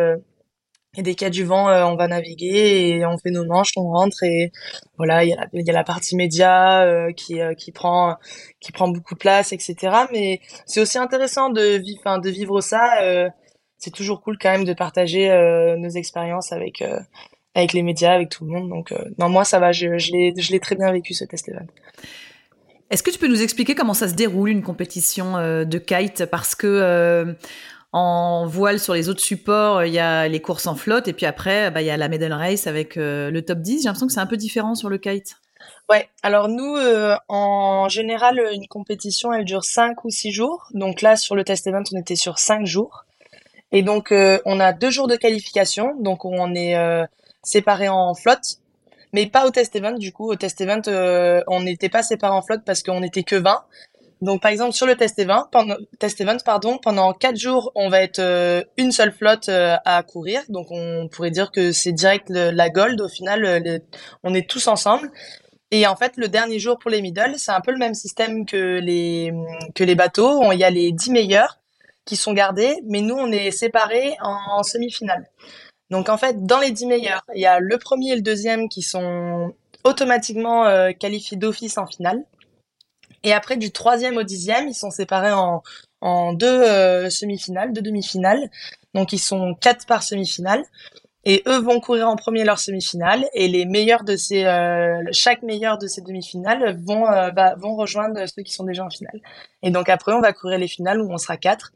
[0.98, 3.72] et dès qu'il y a du vent, on va naviguer et on fait nos manches,
[3.78, 4.52] on rentre et
[4.98, 6.86] voilà, il y a la, y a la partie média
[7.18, 8.18] qui qui prend
[8.60, 9.76] qui prend beaucoup de place, etc.
[10.12, 12.82] Mais c'est aussi intéressant de vivre, de vivre ça.
[13.78, 15.30] c'est toujours cool quand même de partager
[15.80, 16.84] nos expériences avec
[17.56, 18.70] avec les médias, avec tout le monde.
[18.70, 21.50] Donc, non, moi, ça va, je, je l'ai, je l'ai très bien vécu ce test
[21.50, 21.68] event.
[22.90, 26.26] Est-ce que tu peux nous expliquer comment ça se déroule une compétition euh, de kite?
[26.26, 27.34] Parce que euh,
[27.92, 31.26] en voile sur les autres supports, il y a les courses en flotte et puis
[31.26, 33.82] après, bah, il y a la medal race avec euh, le top 10.
[33.82, 35.38] J'ai l'impression que c'est un peu différent sur le kite.
[35.90, 36.78] Ouais, alors nous,
[37.30, 40.68] en général, une compétition, elle dure 5 ou 6 jours.
[40.74, 43.06] Donc là, sur le test event, on était sur 5 jours.
[43.72, 44.14] Et donc,
[44.46, 45.96] on a deux jours de qualification.
[46.00, 46.76] Donc, on est
[47.44, 48.60] séparés en flotte
[49.14, 50.30] mais pas au test event du coup.
[50.30, 53.64] Au test event, euh, on n'était pas séparés en flotte parce qu'on n'était que 20.
[54.22, 57.90] Donc par exemple sur le test event, pendant, test event pardon, pendant 4 jours, on
[57.90, 60.42] va être euh, une seule flotte euh, à courir.
[60.50, 63.00] Donc on pourrait dire que c'est direct la gold.
[63.02, 63.82] Au final,
[64.24, 65.12] on est tous ensemble.
[65.72, 68.46] Et en fait, le dernier jour pour les middle, c'est un peu le même système
[68.46, 69.34] que les
[69.76, 70.52] que les bateaux.
[70.52, 71.60] Il y a les 10 meilleurs
[72.06, 75.26] qui sont gardés, mais nous on est séparés en, en semi-finale.
[75.90, 78.70] Donc en fait, dans les 10 meilleurs, il y a le premier et le deuxième
[78.70, 82.24] qui sont automatiquement euh, qualifiés d'office en finale.
[83.24, 88.50] Et après, du troisième au dixième, ils sont séparés en, deux euh, semi-finales, deux demi-finales.
[88.94, 90.64] Donc ils sont quatre par semi-finale.
[91.26, 93.26] Et eux vont courir en premier leur semi-finale.
[93.34, 97.06] Et les meilleurs de ces, euh, chaque meilleur de ces demi-finales vont,
[97.58, 99.22] vont rejoindre ceux qui sont déjà en finale.
[99.62, 101.72] Et donc après, on va courir les finales où on sera quatre.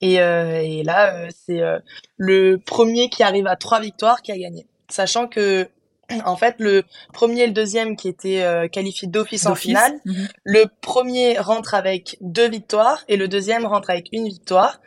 [0.00, 1.78] Et, euh, et là, euh, c'est euh,
[2.16, 4.66] le premier qui arrive à trois victoires qui a gagné.
[4.88, 5.68] Sachant que
[6.24, 10.28] en fait, le premier et le deuxième qui étaient qualifiés d'office en finale, mhm.
[10.44, 14.80] le premier rentre avec deux victoires et le deuxième rentre avec une victoire.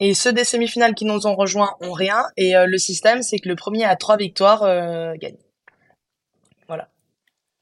[0.00, 2.22] Et ceux des semi-finales qui nous ont rejoints ont rien.
[2.36, 4.60] Et le système, c'est que le premier a trois victoires
[5.16, 5.38] gagne.
[6.68, 6.88] Voilà.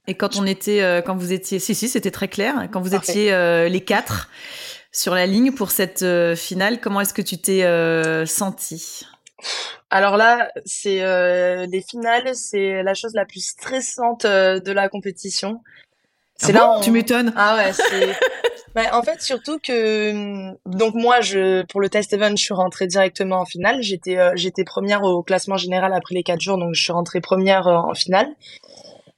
[0.06, 2.68] Et quand on était, quand vous étiez, si si, c'était très clair.
[2.70, 3.30] Quand vous étiez
[3.70, 4.28] les quatre,
[4.96, 6.80] sur la ligne pour cette euh, finale.
[6.80, 9.06] Comment est-ce que tu t'es euh, senti
[9.90, 15.60] alors là, c'est euh, les finales, c'est la chose la plus stressante de la compétition.
[16.36, 17.34] C'est ah là, tu m'étonnes.
[17.36, 18.16] Ah ouais, c'est.
[18.74, 22.54] bah, en fait, surtout que hum, donc moi, je pour le test event, je suis
[22.54, 23.82] rentrée directement en finale.
[23.82, 27.66] J'étais j'étais première au classement général après les quatre jours, donc je suis rentrée première
[27.66, 28.28] en finale.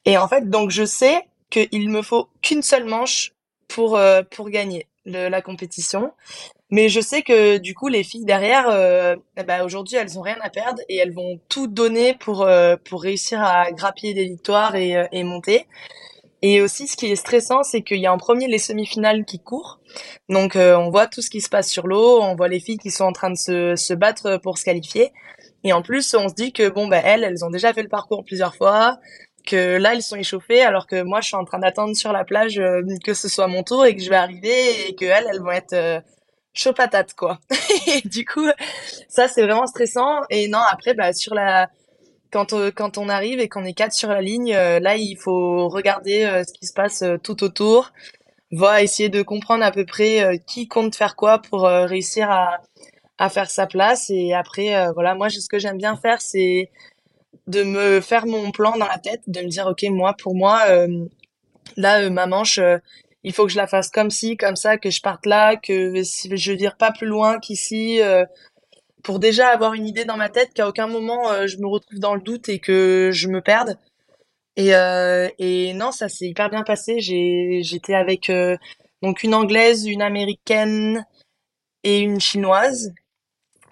[0.05, 3.33] Et en fait, donc je sais qu'il me faut qu'une seule manche
[3.69, 3.99] pour
[4.33, 6.13] pour gagner la compétition.
[6.71, 9.17] Mais je sais que du coup, les filles derrière, euh,
[9.47, 13.03] bah, aujourd'hui, elles ont rien à perdre et elles vont tout donner pour euh, pour
[13.03, 15.67] réussir à grappiller des victoires et, euh, et monter.
[16.43, 19.41] Et aussi, ce qui est stressant, c'est qu'il y a en premier les semi-finales qui
[19.41, 19.81] courent.
[20.29, 22.93] Donc, on voit tout ce qui se passe sur l'eau, on voit les filles qui
[22.93, 25.13] sont en train de se, se battre pour se qualifier.
[25.65, 27.89] Et en plus, on se dit que bon, bah, elles, elles ont déjà fait le
[27.89, 28.99] parcours plusieurs fois
[29.49, 32.25] que là ils sont échauffés alors que moi je suis en train d'attendre sur la
[32.25, 35.27] plage euh, que ce soit mon tour et que je vais arriver et que elles
[35.33, 36.01] elles vont être euh,
[36.53, 37.39] chaud patate quoi.
[37.87, 38.47] et du coup
[39.09, 41.71] ça c'est vraiment stressant et non après bah sur la
[42.31, 45.69] quand euh, quand on arrive et qu'on est quatre sur la ligne là il faut
[45.69, 47.93] regarder ce qui se passe tout autour,
[48.53, 52.59] va essayer de comprendre à peu près qui compte faire quoi pour réussir à
[53.17, 56.71] à faire sa place et après voilà moi ce que j'aime bien faire c'est
[57.49, 60.63] de me faire mon plan dans la tête, de me dire ok moi pour moi
[60.69, 61.07] euh,
[61.77, 62.79] là euh, ma manche euh,
[63.25, 65.95] il faut que je la fasse comme ci comme ça que je parte là que
[66.03, 68.01] je vire pas plus loin qu'ici
[69.03, 72.15] pour déjà avoir une idée dans ma tête qu'à aucun moment je me retrouve dans
[72.15, 73.77] le doute et que je me perde.
[74.57, 74.71] Et
[75.39, 77.01] et non ça s'est hyper bien passé.
[77.01, 78.31] J'étais avec
[79.03, 81.05] donc une anglaise une américaine
[81.83, 82.93] et une chinoise.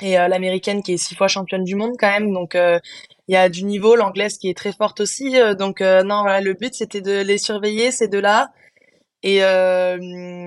[0.01, 2.33] Et l'américaine qui est six fois championne du monde quand même.
[2.33, 2.57] Donc
[3.29, 5.41] il y a du niveau, l'anglaise qui est très forte aussi.
[5.41, 8.53] Euh, donc euh, non, voilà, le but c'était de les surveiller ces deux-là.
[9.23, 9.99] Et euh,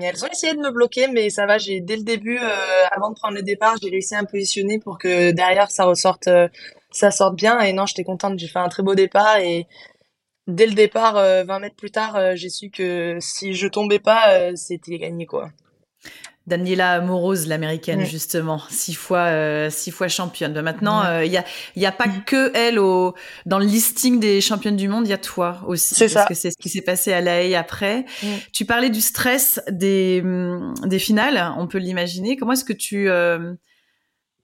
[0.02, 1.58] elles ont essayé de me bloquer, mais ça va.
[1.58, 2.38] J'ai dès le début,
[2.90, 6.30] avant de prendre le départ, j'ai réussi à me positionner pour que derrière ça ressorte,
[6.90, 7.60] ça sorte bien.
[7.60, 8.38] Et non, j'étais contente.
[8.38, 9.66] J'ai fait un très beau départ et
[10.46, 14.98] dès le départ, 20 mètres plus tard, j'ai su que si je tombais pas, c'était
[14.98, 15.50] gagné quoi.
[16.50, 20.52] Daniela Moroz, l'américaine, justement, six fois, euh, six fois championne.
[20.52, 21.44] Ben, maintenant, il n'y euh, y, a,
[21.76, 23.14] y a pas que elle au,
[23.46, 25.94] dans le listing des championnes du monde, il y a toi aussi.
[25.94, 26.20] C'est ça.
[26.20, 28.04] Parce que c'est ce qui s'est passé à La Haye après.
[28.52, 30.22] Tu parlais du stress des,
[30.84, 32.36] des finales, on peut l'imaginer.
[32.36, 33.54] Comment est-ce que tu, euh,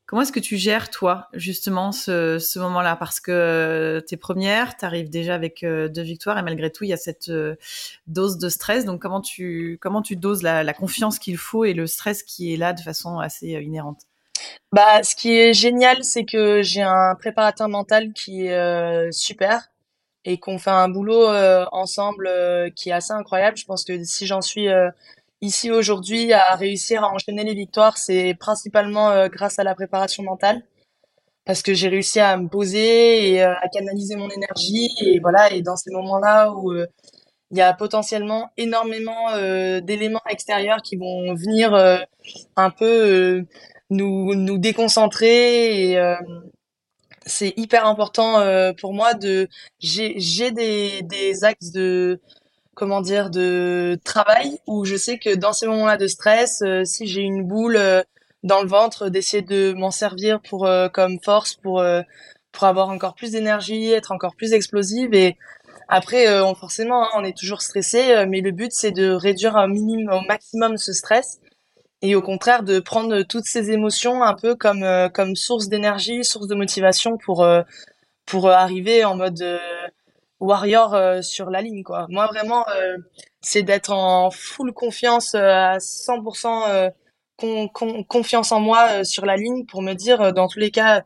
[0.09, 2.95] Comment est-ce que tu gères, toi, justement, ce, ce moment-là?
[2.95, 6.71] Parce que euh, tu es première, tu arrives déjà avec euh, deux victoires et malgré
[6.71, 7.57] tout, il y a cette euh,
[8.07, 8.85] dose de stress.
[8.85, 12.55] Donc, comment tu, comment tu doses la, la confiance qu'il faut et le stress qui
[12.55, 14.03] est là de façon assez inhérente?
[14.71, 19.71] Bah, ce qui est génial, c'est que j'ai un préparateur mental qui est super
[20.25, 21.27] et qu'on fait un boulot
[21.73, 22.29] ensemble
[22.77, 23.57] qui est assez incroyable.
[23.57, 24.69] Je pense que si j'en suis
[25.41, 30.23] ici aujourd'hui à réussir à enchaîner les victoires, c'est principalement euh, grâce à la préparation
[30.23, 30.63] mentale.
[31.45, 35.53] Parce que j'ai réussi à me poser et euh, à canaliser mon énergie et voilà
[35.53, 36.87] et dans ces moments-là où euh,
[37.53, 39.31] il y a potentiellement énormément
[39.81, 41.75] d'éléments extérieurs qui vont venir
[42.57, 43.45] un peu
[43.89, 46.17] nous nous déconcentrer et
[47.25, 48.43] c'est hyper important
[48.81, 52.21] pour moi de j'ai des des axes de
[52.77, 57.07] comment dire de travail où je sais que dans ces moments-là de stress, euh, si
[57.07, 58.03] j'ai une boule euh,
[58.45, 61.83] dans le ventre, d'essayer de m'en servir pour euh, comme force pour
[62.53, 65.15] pour avoir encore plus d'énergie, être encore plus explosive.
[65.15, 65.37] Et
[65.89, 69.69] après on, forcément hein, on est toujours stressé mais le but c'est de réduire un
[69.69, 71.39] minimum au maximum ce stress
[72.03, 74.85] et au contraire de prendre toutes ces émotions un peu comme
[75.15, 77.47] comme source d'énergie, source de motivation pour
[78.27, 79.43] pour arriver en mode
[80.41, 82.07] warrior euh, sur la ligne quoi.
[82.09, 82.97] Moi vraiment euh,
[83.41, 86.93] c'est d'être en full confiance euh, à 100%
[88.09, 91.05] confiance en moi sur la ligne pour me dire dans tous les cas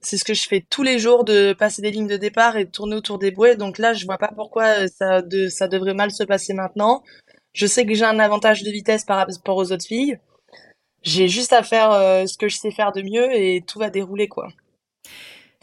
[0.00, 2.64] c'est ce que je fais tous les jours de passer des lignes de départ et
[2.64, 3.54] de tourner autour des bouées.
[3.54, 7.04] Donc là, je vois pas pourquoi ça, de, ça devrait mal se passer maintenant.
[7.52, 10.18] Je sais que j'ai un avantage de vitesse par rapport aux autres filles.
[11.02, 11.92] J'ai juste à faire
[12.26, 14.48] ce que je sais faire de mieux et tout va dérouler quoi.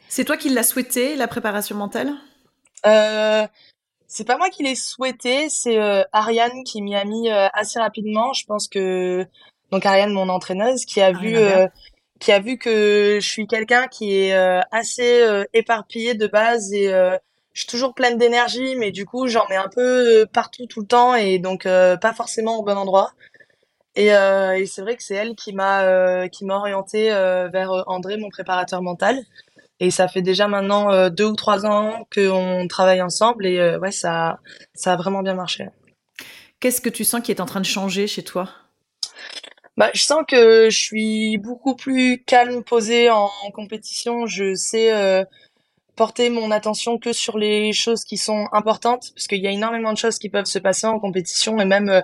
[0.08, 2.16] C'est toi qui l'as souhaité, la préparation mentale?
[2.86, 3.48] Euh,
[4.10, 7.80] c'est pas moi qui l'ai souhaité, c'est euh, Ariane qui m'y a mis euh, assez
[7.80, 8.34] rapidement.
[8.34, 9.26] Je pense que
[9.72, 11.68] donc Ariane, mon entraîneuse, qui a vu euh,
[12.20, 14.34] qui a vu que je suis quelqu'un qui est
[14.72, 16.88] assez éparpillé de base et
[17.54, 20.88] je suis toujours pleine d'énergie, mais du coup j'en mets un peu partout tout le
[20.88, 23.12] temps et donc pas forcément au bon endroit.
[23.96, 28.30] Et, et c'est vrai que c'est elle qui m'a qui m'a orienté vers André, mon
[28.30, 29.24] préparateur mental.
[29.80, 33.80] Et ça fait déjà maintenant euh, deux ou trois ans qu'on travaille ensemble et euh,
[33.80, 34.40] ouais, ça,
[34.74, 35.70] ça a vraiment bien marché.
[36.60, 38.50] Qu'est-ce que tu sens qui est en train de changer chez toi?
[39.78, 44.26] Bah, je sens que je suis beaucoup plus calme, posée en, compétition.
[44.26, 45.24] Je sais euh,
[45.96, 49.94] porter mon attention que sur les choses qui sont importantes, parce qu'il y a énormément
[49.94, 52.04] de choses qui peuvent se passer en compétition et même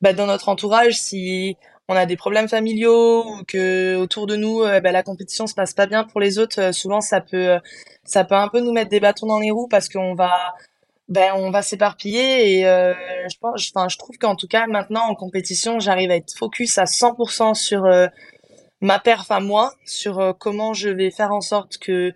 [0.00, 1.00] bah, dans notre entourage.
[1.00, 1.56] Si
[1.88, 5.54] on a des problèmes familiaux ou que autour de nous euh, bah, la compétition se
[5.54, 7.58] passe pas bien pour les autres, euh, souvent ça peut euh,
[8.04, 10.54] ça peut un peu nous mettre des bâtons dans les roues parce qu'on va
[11.08, 15.14] ben on va s'éparpiller et je pense enfin je trouve qu'en tout cas maintenant en
[15.14, 17.84] compétition j'arrive à être focus à 100% sur
[18.80, 22.12] ma perf à moi sur comment je vais faire en sorte que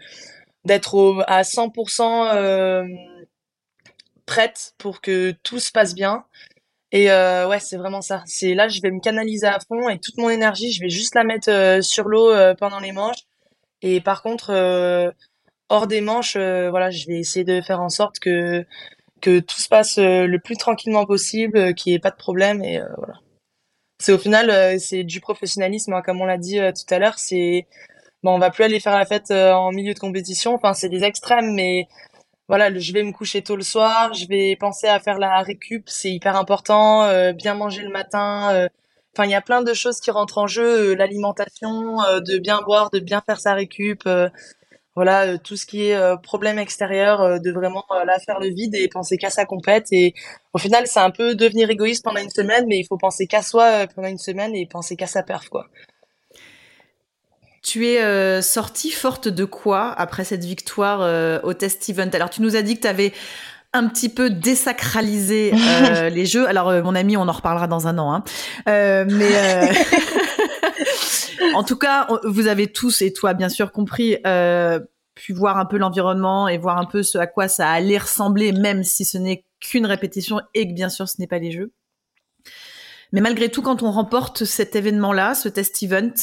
[0.65, 2.85] d'être à 100%
[4.27, 6.25] prête pour que tout se passe bien
[6.93, 8.23] et euh, ouais, c'est vraiment ça.
[8.27, 11.15] C'est là, je vais me canaliser à fond et toute mon énergie, je vais juste
[11.15, 13.23] la mettre euh, sur l'eau euh, pendant les manches.
[13.83, 14.53] Et par contre,
[15.69, 18.67] hors des manches, voilà, je vais essayer de faire en sorte que
[19.23, 22.63] que tout se passe le plus tranquillement possible, qu'il n'y ait pas de problème.
[22.63, 23.15] Et voilà.
[23.99, 27.19] C'est au final, c'est du professionnalisme, hein, comme on l'a dit tout à l'heure.
[27.19, 27.67] C'est
[28.23, 30.55] bon, on va plus aller faire la fête en milieu de compétition.
[30.55, 31.89] Enfin, c'est des extrêmes, mais
[32.51, 35.89] voilà, je vais me coucher tôt le soir, je vais penser à faire la récup,
[35.89, 38.53] c'est hyper important, euh, bien manger le matin.
[38.53, 38.69] Euh,
[39.15, 42.61] enfin, il y a plein de choses qui rentrent en jeu, euh, l'alimentation, de bien
[42.63, 44.03] boire, de bien faire sa récup.
[44.97, 49.17] voilà, tout ce qui est problème extérieur, de vraiment là faire le vide et penser
[49.17, 49.87] qu'à sa compète.
[49.93, 50.15] Et
[50.53, 53.43] au final, c'est un peu devenir égoïste pendant une semaine, mais il faut penser qu'à
[53.43, 55.69] soi pendant une semaine et penser qu'à sa perf, quoi.
[57.63, 62.09] Tu es euh, sortie forte de quoi après cette victoire euh, au test event?
[62.13, 63.13] Alors tu nous as dit que tu avais
[63.73, 65.53] un petit peu désacralisé
[65.95, 66.49] euh, les jeux.
[66.49, 68.15] Alors mon ami, on en reparlera dans un an.
[68.15, 68.25] Hein.
[68.67, 69.71] mais
[71.55, 74.17] en tout cas, vous avez tous et toi bien sûr compris
[75.15, 78.53] pu voir un peu l'environnement et voir un peu ce à quoi ça allait ressembler,
[78.53, 81.73] même si ce n'est qu'une répétition et que bien sûr ce n'est pas les jeux.
[83.13, 86.15] Mais malgré tout, quand on remporte cet événement-là, ce test event,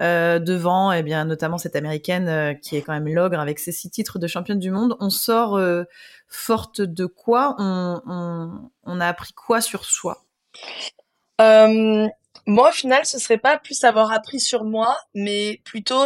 [0.00, 3.72] euh, devant, eh bien, notamment cette américaine euh, qui est quand même l'ogre avec ses
[3.72, 4.96] six titres de championne du monde.
[5.00, 5.84] On sort euh,
[6.28, 7.54] forte de quoi?
[7.58, 10.22] On, on, on, a appris quoi sur soi?
[11.38, 16.04] Moi, au final, ce serait pas plus avoir appris sur moi, mais plutôt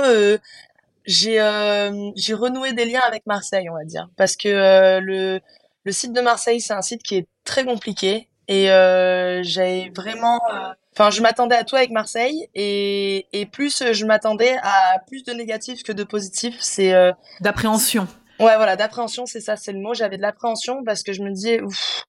[1.05, 1.39] j'ai
[2.17, 5.41] j'ai renoué des liens avec Marseille, on va dire, parce que le
[5.85, 8.29] le site de Marseille, c'est un site qui est très compliqué.
[8.49, 10.41] Et j'avais vraiment
[10.93, 15.32] Enfin, je m'attendais à tout avec Marseille et, et plus je m'attendais à plus de
[15.32, 16.57] négatifs que de positifs.
[16.61, 18.09] C'est euh, d'appréhension.
[18.41, 19.95] Ouais, voilà, d'appréhension, c'est ça, c'est le mot.
[19.95, 22.05] J'avais de l'appréhension parce que je me disais, ouf,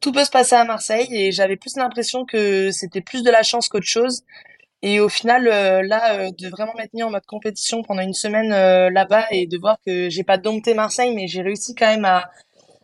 [0.00, 3.42] tout peut se passer à Marseille et j'avais plus l'impression que c'était plus de la
[3.42, 4.22] chance qu'autre chose.
[4.82, 8.14] Et au final, euh, là, euh, de vraiment m'être mis en mode compétition pendant une
[8.14, 8.50] semaine
[8.90, 12.30] là-bas et de voir que j'ai pas dompté Marseille, mais j'ai réussi quand même à,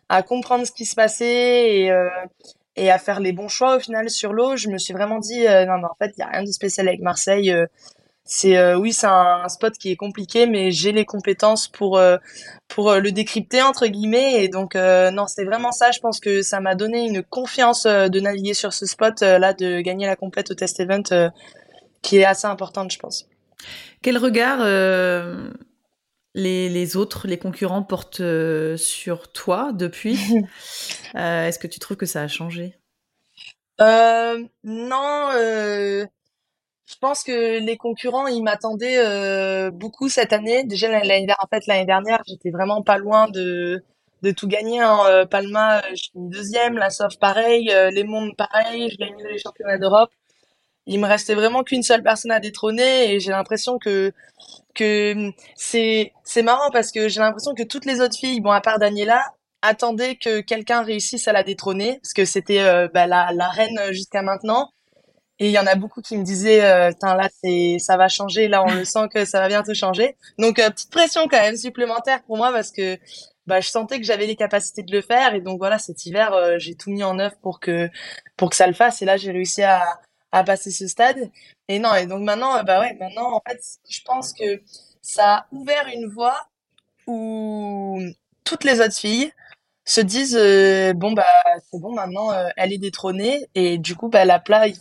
[0.09, 1.91] à comprendre ce qui se passait et,
[2.75, 4.55] et à faire les bons choix au final sur l'eau.
[4.57, 6.51] Je me suis vraiment dit euh, non, mais en fait, il y a rien de
[6.51, 7.51] spécial avec Marseille.
[7.51, 7.65] Euh,
[8.27, 12.01] c'est euh, oui, c'est un, spot qui est compliqué, mais j'ai les compétences pour
[12.67, 14.43] pour le décrypter entre guillemets.
[14.43, 15.91] Et donc non, c'est vraiment ça.
[15.91, 19.79] Je pense que ça m'a donné une confiance de naviguer sur ce spot là, de
[19.81, 21.03] gagner la complète au test event,
[22.01, 23.27] qui est assez importante, je pense.
[24.01, 24.57] Quel regard
[26.35, 30.19] les, les, autres, les concurrents portent euh, sur toi depuis
[31.15, 32.77] euh, Est-ce que tu trouves que ça a changé?
[33.81, 40.63] Euh, Non, je pense que les concurrents, ils m'attendaient beaucoup cette année.
[40.63, 43.83] Déjà l'année en fait l'année dernière, j'étais vraiment pas loin de
[44.21, 44.81] de tout gagner.
[44.81, 45.25] Hein.
[45.29, 50.11] Palma, je suis deuxième, la Sof pareil, les Mondes pareil, je gagnais les championnats d'Europe
[50.87, 54.11] il me restait vraiment qu'une seule personne à détrôner et j'ai l'impression que
[54.75, 58.61] que c'est c'est marrant parce que j'ai l'impression que toutes les autres filles, bon à
[58.61, 59.23] part Daniela,
[59.61, 63.79] attendaient que quelqu'un réussisse à la détrôner parce que c'était euh, bah, la la reine
[63.91, 64.69] jusqu'à maintenant.
[65.39, 68.47] Et il y en a beaucoup qui me disaient, euh, là c'est ça va changer,
[68.47, 70.15] là on le sent que ça va bientôt changer.
[70.39, 72.97] Donc euh, petite pression quand même supplémentaire pour moi parce que
[73.47, 76.33] bah je sentais que j'avais les capacités de le faire et donc voilà cet hiver
[76.33, 77.89] euh, j'ai tout mis en œuvre pour que
[78.37, 79.99] pour que ça le fasse et là j'ai réussi à
[80.35, 81.31] à passer ce stade.
[81.69, 84.61] Et non, et donc maintenant, euh, bah ouais, maintenant, en fait, je pense que
[85.01, 86.47] ça a ouvert une voie
[87.07, 88.01] où
[88.43, 89.31] toutes les autres filles
[89.85, 91.27] se disent euh, bon bah
[91.71, 93.47] c'est bon maintenant euh, elle est détrônée.
[93.53, 94.71] Et du coup bah la place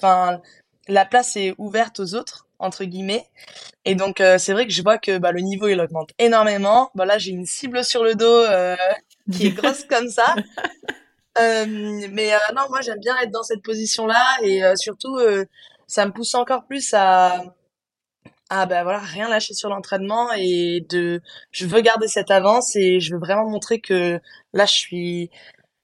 [0.88, 3.26] la place est ouverte aux autres entre guillemets.
[3.84, 6.90] Et donc c'est vrai que je vois que bah, le niveau il augmente énormément.
[6.94, 8.44] Bah là j'ai une cible sur le dos
[9.30, 10.34] qui est grosse comme ça
[11.38, 11.66] euh,
[12.12, 15.18] mais euh, non, moi j'aime bien être dans cette position-là et euh, surtout
[15.86, 17.42] ça me pousse encore plus à
[18.50, 21.20] à ben voilà rien lâcher sur l'entraînement et de
[21.50, 24.20] je veux garder cette avance et je veux vraiment montrer que
[24.52, 25.30] là je suis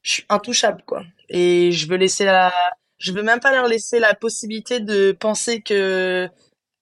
[0.02, 2.52] je suis intouchable quoi et je veux laisser la
[2.98, 6.28] je veux même pas leur laisser la possibilité de penser que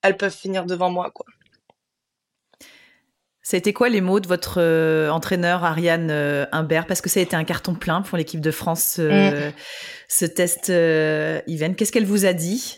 [0.01, 1.25] elles peuvent finir devant moi quoi.
[3.49, 6.85] Ça a été quoi les mots de votre euh, entraîneur Ariane euh, Imbert?
[6.85, 9.53] Parce que ça a été un carton plein pour l'équipe de France, euh, mm.
[10.07, 11.73] ce test event.
[11.73, 12.77] Qu'est-ce qu'elle vous a dit,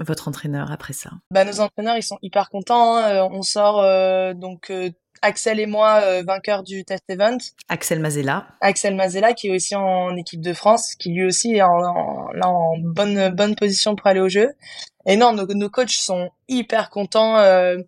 [0.00, 1.10] votre entraîneur, après ça?
[1.30, 2.96] Bah, Nos entraîneurs, ils sont hyper contents.
[2.96, 3.28] Hein.
[3.30, 3.80] On sort
[4.34, 4.72] donc
[5.22, 7.38] Axel et moi vainqueurs du test event.
[7.68, 8.46] Axel Mazella.
[8.60, 12.74] Axel Mazella qui est aussi en équipe de France, qui lui aussi est en, en
[12.78, 14.52] bonne bonne position pour aller au jeu.
[15.06, 17.78] Et non, nos, nos coachs sont hyper contents euh,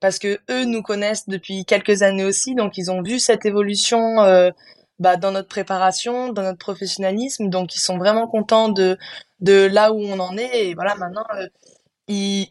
[0.00, 4.22] parce que eux nous connaissent depuis quelques années aussi, donc ils ont vu cette évolution
[4.22, 4.50] euh,
[4.98, 8.96] bah, dans notre préparation, dans notre professionnalisme, donc ils sont vraiment contents de
[9.40, 10.68] de là où on en est.
[10.68, 11.46] Et voilà, maintenant euh,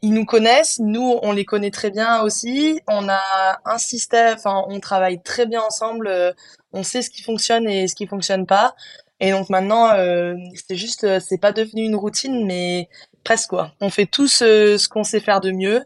[0.02, 2.80] ils, nous connaissent, nous on les connaît très bien aussi.
[2.88, 6.08] On a un système, enfin on travaille très bien ensemble.
[6.08, 6.32] Euh,
[6.74, 8.76] on sait ce qui fonctionne et ce qui fonctionne pas.
[9.20, 10.36] Et donc maintenant, euh,
[10.68, 12.90] c'est juste, c'est pas devenu une routine, mais
[13.24, 13.74] presque quoi.
[13.82, 15.84] On fait tout ce, qu'on sait faire de mieux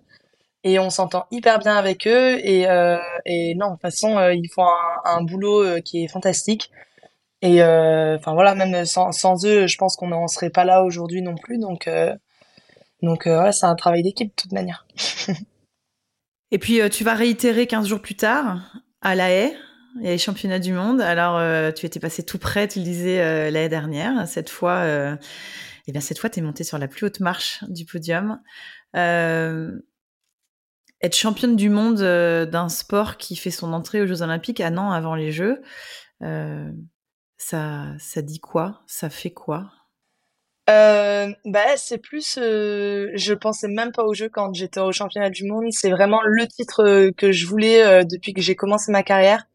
[0.63, 2.97] et on s'entend hyper bien avec eux et, euh,
[3.55, 4.65] non de toute façon euh, ils font
[5.05, 6.71] un, boulot euh, qui est fantastique
[7.41, 11.21] et enfin voilà même sans, sans, eux je pense qu'on n'en serait pas là aujourd'hui
[11.21, 11.87] non plus donc
[13.05, 14.85] donc ouais, c'est un travail d'équipe de toute manière.
[16.51, 18.59] Et puis tu vas réitérer 15 jours plus tard
[19.01, 19.55] à La Haye.
[19.97, 21.01] Il y a les championnats du monde.
[21.01, 21.41] Alors
[21.73, 24.27] tu étais passé tout près tu le disais l'année dernière.
[24.27, 25.17] Cette fois
[25.87, 28.41] eh bien cette fois, tu es montée sur la plus haute marche du podium.
[28.95, 29.79] Euh,
[31.01, 34.77] être championne du monde euh, d'un sport qui fait son entrée aux Jeux Olympiques un
[34.77, 35.61] an avant les Jeux,
[36.23, 36.71] euh,
[37.37, 38.83] ça, ça dit quoi?
[38.87, 39.71] Ça fait quoi?
[40.69, 45.29] Euh, bah c'est plus euh, je pensais même pas au jeu quand j'étais au championnat
[45.29, 49.47] du monde c'est vraiment le titre que je voulais depuis que j'ai commencé ma carrière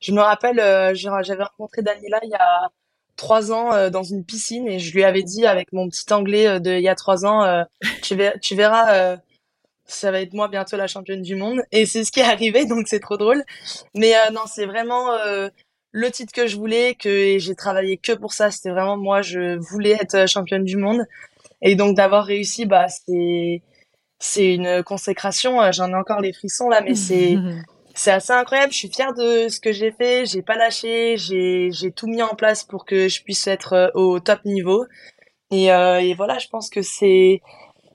[0.00, 0.58] je me rappelle
[0.94, 2.70] j'avais rencontré Daniela il y a
[3.16, 6.46] trois ans euh, dans une piscine et je lui avais dit avec mon petit anglais
[6.46, 7.64] euh, de il y a trois ans, euh,
[8.02, 9.16] tu, tu verras,
[9.86, 11.60] ça va être moi bientôt la championne du monde.
[11.72, 13.44] Et c'est ce qui est arrivé, donc c'est trop drôle.
[13.94, 15.10] Mais non, c'est vraiment
[15.94, 18.50] le titre que je voulais, que j'ai travaillé que pour ça.
[18.50, 21.06] C'était vraiment moi, je voulais être championne du monde.
[21.62, 23.62] Et donc d'avoir réussi, bah c'est
[24.18, 25.60] c'est une consécration.
[25.70, 27.36] J'en ai encore les frissons là, mais c'est
[27.94, 28.72] c'est assez incroyable.
[28.72, 30.26] Je suis fière de ce que j'ai fait.
[30.26, 31.16] J'ai pas lâché.
[31.16, 34.86] J'ai, j'ai tout mis en place pour que je puisse être euh, au top niveau.
[35.52, 37.40] Et, et voilà, je pense que c'est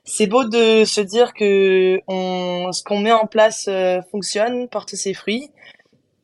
[0.04, 3.68] c'est beau de se dire que on, ce qu'on met en place
[4.10, 5.50] fonctionne, porte ses fruits.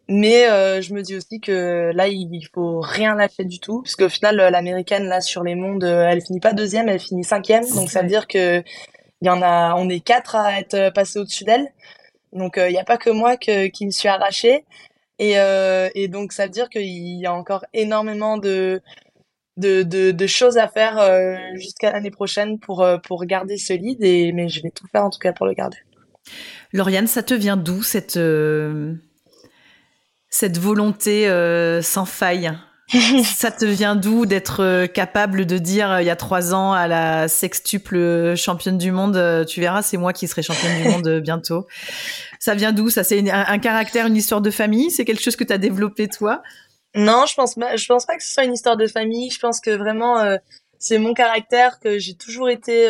[0.09, 3.97] Mais euh, je me dis aussi que là, il, faut rien lâcher du tout, parce
[3.97, 7.69] qu'au final, l'américaine là sur les mondes, euh, elle finit pas deuxième, elle finit cinquième.
[7.75, 8.63] Donc ça veut dire que
[9.23, 11.73] y en a, on est quatre à être euh, passés au-dessus d'elle.
[12.33, 14.65] Donc il n'y a pas que moi que, qui me suis arrachée.
[15.19, 15.37] Et,
[15.95, 18.83] et donc ça veut dire qu'il y a encore énormément de
[19.57, 21.01] de, de, de choses à faire
[21.55, 24.05] jusqu'à l'année prochaine pour pour garder ce lead.
[24.05, 25.79] Et mais je vais tout faire en tout cas pour le garder.
[26.75, 28.19] Lauriane, ça te vient d'où cette
[30.29, 32.53] cette volonté euh, sans faille
[33.25, 36.73] ça te vient d'où d'être euh, capable de dire euh, il y a trois ans
[36.73, 41.19] à la sextuple championne du monde, tu verras, c'est moi qui serai championne du monde
[41.19, 41.67] bientôt.
[42.39, 42.89] Ça vient d'où?
[42.89, 44.93] Ça, c'est un, caractère, une histoire de famille?
[44.93, 46.43] C'est quelque chose que tu as développé toi?
[46.95, 47.75] Non, je pense pas.
[47.75, 49.33] Je pense pas que ce soit une histoire de famille.
[49.33, 50.25] Je pense que vraiment
[50.79, 52.89] c'est mon caractère que j'ai toujours été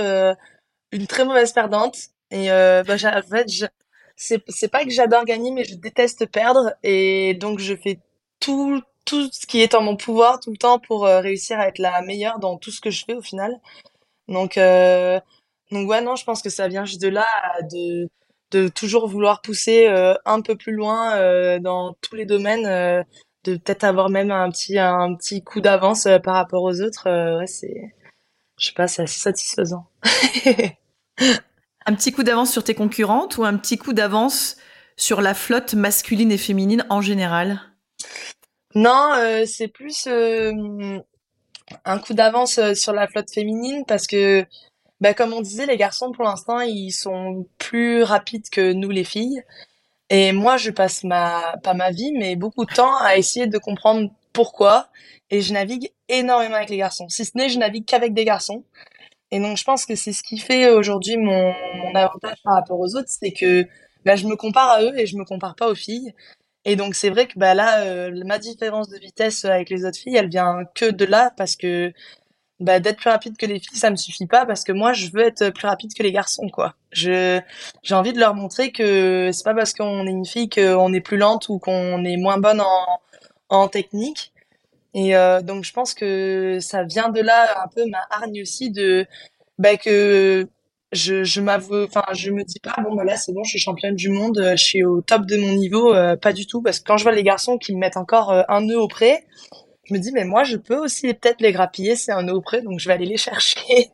[0.92, 1.96] une très mauvaise perdante.
[2.30, 3.48] Et bah, en fait,
[4.16, 6.74] c'est pas que j'adore gagner mais je déteste perdre.
[6.82, 8.00] Et donc je fais
[8.40, 11.68] tout tout ce qui est en mon pouvoir tout le temps pour euh, réussir à
[11.68, 13.60] être la meilleure dans tout ce que je fais au final.
[14.28, 15.20] Donc euh,
[15.70, 17.26] donc ouais non je pense que ça vient juste de là
[17.72, 18.08] de
[18.52, 22.64] de toujours vouloir pousser euh, un peu plus loin dans tous les domaines
[23.44, 27.38] de peut-être avoir même un petit un petit coup d'avance par rapport aux autres.
[27.38, 27.94] Ouais c'est
[28.58, 29.86] je sais pas c'est assez satisfaisant
[31.88, 34.56] Un petit coup d'avance sur tes concurrentes ou un petit coup d'avance
[34.96, 37.60] sur la flotte masculine et féminine en général?
[38.74, 40.52] Non, euh, c'est plus euh,
[41.84, 44.44] un coup d'avance euh, sur la flotte féminine parce que,
[45.00, 49.04] bah, comme on disait, les garçons pour l'instant ils sont plus rapides que nous les
[49.04, 49.42] filles.
[50.10, 53.58] Et moi, je passe ma pas ma vie, mais beaucoup de temps à essayer de
[53.58, 54.88] comprendre pourquoi.
[55.30, 57.08] Et je navigue énormément avec les garçons.
[57.08, 58.64] Si ce n'est, je navigue qu'avec des garçons.
[59.30, 61.52] Et donc, je pense que c'est ce qui fait aujourd'hui mon,
[61.94, 63.64] avantage par rapport aux autres, c'est que
[64.04, 66.14] bah, je me compare à eux et je me compare pas aux filles.
[66.64, 69.98] Et donc, c'est vrai que bah, là, euh, ma différence de vitesse avec les autres
[69.98, 71.92] filles, elle vient que de là parce que
[72.60, 75.10] bah, d'être plus rapide que les filles, ça me suffit pas parce que moi, je
[75.12, 76.74] veux être plus rapide que les garçons, quoi.
[76.90, 77.40] Je
[77.82, 81.00] j'ai envie de leur montrer que c'est pas parce qu'on est une fille qu'on est
[81.00, 83.00] plus lente ou qu'on est moins bonne en,
[83.48, 84.32] en technique.
[84.96, 88.70] Et euh, donc je pense que ça vient de là un peu ma hargne aussi
[88.70, 89.06] de
[89.58, 90.48] bah, que
[90.90, 93.58] je, je m'avoue, enfin je me dis pas bon bah là c'est bon, je suis
[93.58, 96.80] championne du monde, je suis au top de mon niveau, euh, pas du tout parce
[96.80, 99.26] que quand je vois les garçons qui me mettent encore euh, un nœud auprès,
[99.84, 102.62] je me dis mais moi je peux aussi peut-être les grappiller, c'est un nœud auprès
[102.62, 103.90] donc je vais aller les chercher.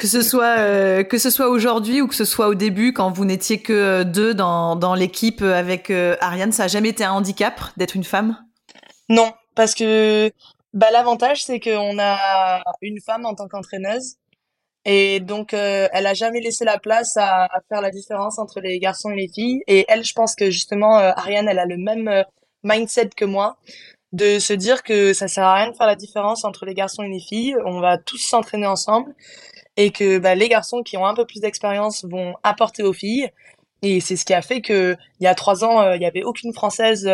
[0.00, 3.24] que ce soit que ce soit aujourd'hui ou que ce soit au début quand vous
[3.24, 7.94] n'étiez que deux dans, dans l'équipe avec Ariane, ça a jamais été un handicap d'être
[7.94, 8.36] une femme?
[9.08, 10.30] Non, parce que
[10.74, 14.16] bah, l'avantage, c'est qu'on a une femme en tant qu'entraîneuse.
[14.84, 18.78] Et donc, euh, elle a jamais laissé la place à, faire la différence entre les
[18.78, 19.62] garçons et les filles.
[19.66, 22.22] Et elle, je pense que justement, euh, Ariane, elle a le même euh,
[22.64, 23.58] mindset que moi,
[24.12, 27.02] de se dire que ça sert à rien de faire la différence entre les garçons
[27.02, 27.56] et les filles.
[27.66, 29.14] On va tous s'entraîner ensemble.
[29.76, 33.30] Et que bah, les garçons qui ont un peu plus d'expérience vont apporter aux filles.
[33.82, 36.24] Et c'est ce qui a fait que il y a trois ans, il y avait
[36.24, 37.08] aucune française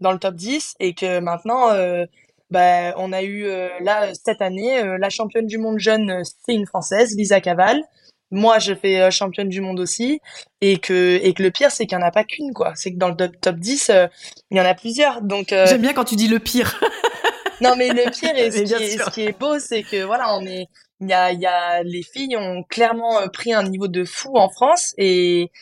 [0.00, 2.04] dans le top 10 et que maintenant euh,
[2.50, 6.54] bah, on a eu euh, là cette année euh, la championne du monde jeune c'est
[6.54, 7.82] une française Lisa Caval.
[8.30, 10.20] Moi je fais championne du monde aussi
[10.60, 12.72] et que et que le pire c'est qu'il y en a pas qu'une quoi.
[12.74, 13.92] C'est que dans le top, 10
[14.50, 15.22] il y en a plusieurs.
[15.22, 16.80] Donc j'aime bien quand tu dis le pire.
[17.60, 20.34] Non mais le pire et ce, qui est, ce qui est beau c'est que voilà
[20.36, 20.66] on est
[21.00, 24.48] il y a, y a les filles ont clairement pris un niveau de fou en
[24.48, 25.52] France et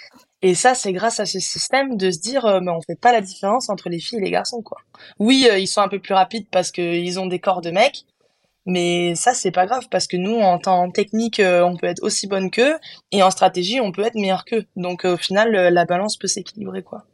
[0.45, 3.13] et ça, c'est grâce à ce système de se dire, euh, mais on fait pas
[3.13, 4.79] la différence entre les filles et les garçons, quoi.
[5.21, 8.05] Oui, euh, ils sont un peu plus rapides parce qu'ils ont des corps de mecs,
[8.67, 12.03] mais ça, c'est pas grave parce que nous, en temps technique, euh, on peut être
[12.03, 12.77] aussi bonne qu'eux,
[13.13, 14.65] et en stratégie, on peut être meilleur qu'eux.
[14.75, 17.05] Donc, au final, la balance peut s'équilibrer, quoi.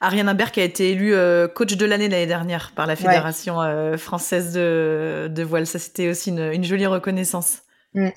[0.00, 1.14] Ariane Imbert qui a été élue
[1.54, 3.56] coach de l'année l'année dernière par la Fédération
[3.96, 5.66] française de, de, voile.
[5.66, 7.62] Ça, c'était aussi une, une, jolie reconnaissance.
[7.94, 8.10] Mm.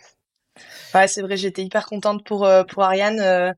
[0.93, 3.55] Ouais, c'est vrai, j'étais hyper contente pour, pour Ariane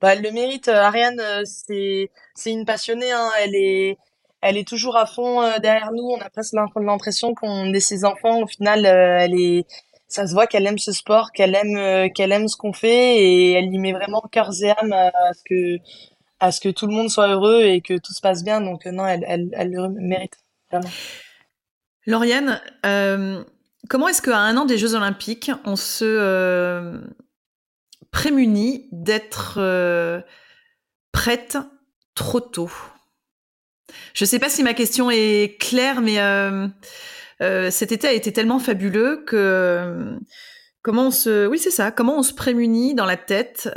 [0.00, 0.68] bah, elle le mérite.
[0.68, 3.12] Euh, Ariane, euh, c'est c'est une passionnée.
[3.12, 3.30] Hein.
[3.42, 3.98] Elle est
[4.40, 6.04] elle est toujours à fond euh, derrière nous.
[6.04, 8.40] On a presque l'impression qu'on est ses enfants.
[8.42, 9.66] Au final, elle est
[10.08, 13.52] ça se voit qu'elle aime ce sport, qu'elle aime qu'elle aime ce qu'on fait et
[13.52, 15.78] elle y met vraiment cœur et âme à, ce que
[16.40, 18.60] à ce que tout le monde soit heureux et que tout se passe bien.
[18.60, 20.36] Donc non, elle elle, elle le mérite
[20.70, 20.88] vraiment.
[22.06, 22.60] Lauriane,
[23.88, 26.98] comment est-ce qu'à un an des Jeux Olympiques, on se
[28.10, 30.20] prémunie d'être euh,
[31.12, 31.58] prête
[32.14, 32.70] trop tôt
[34.14, 36.68] Je ne sais pas si ma question est claire, mais euh,
[37.70, 40.18] cet été a été tellement fabuleux que
[40.82, 43.70] comment on se, oui c'est ça, comment on se prémunit dans la tête,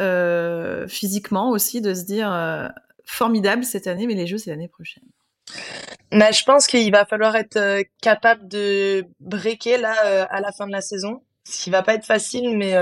[0.88, 2.72] physiquement aussi, de se dire
[3.06, 5.04] formidable cette année, mais les Jeux c'est l'année prochaine.
[6.12, 10.72] Mais je pense qu'il va falloir être capable de breaker là à la fin de
[10.72, 12.76] la saison, ce qui va pas être facile, mais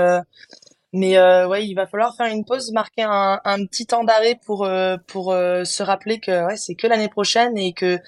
[0.92, 4.38] mais euh, ouais, il va falloir faire une pause, marquer un, un petit temps d'arrêt
[4.44, 7.98] pour euh, pour euh, se rappeler que ouais, c'est que l'année prochaine et que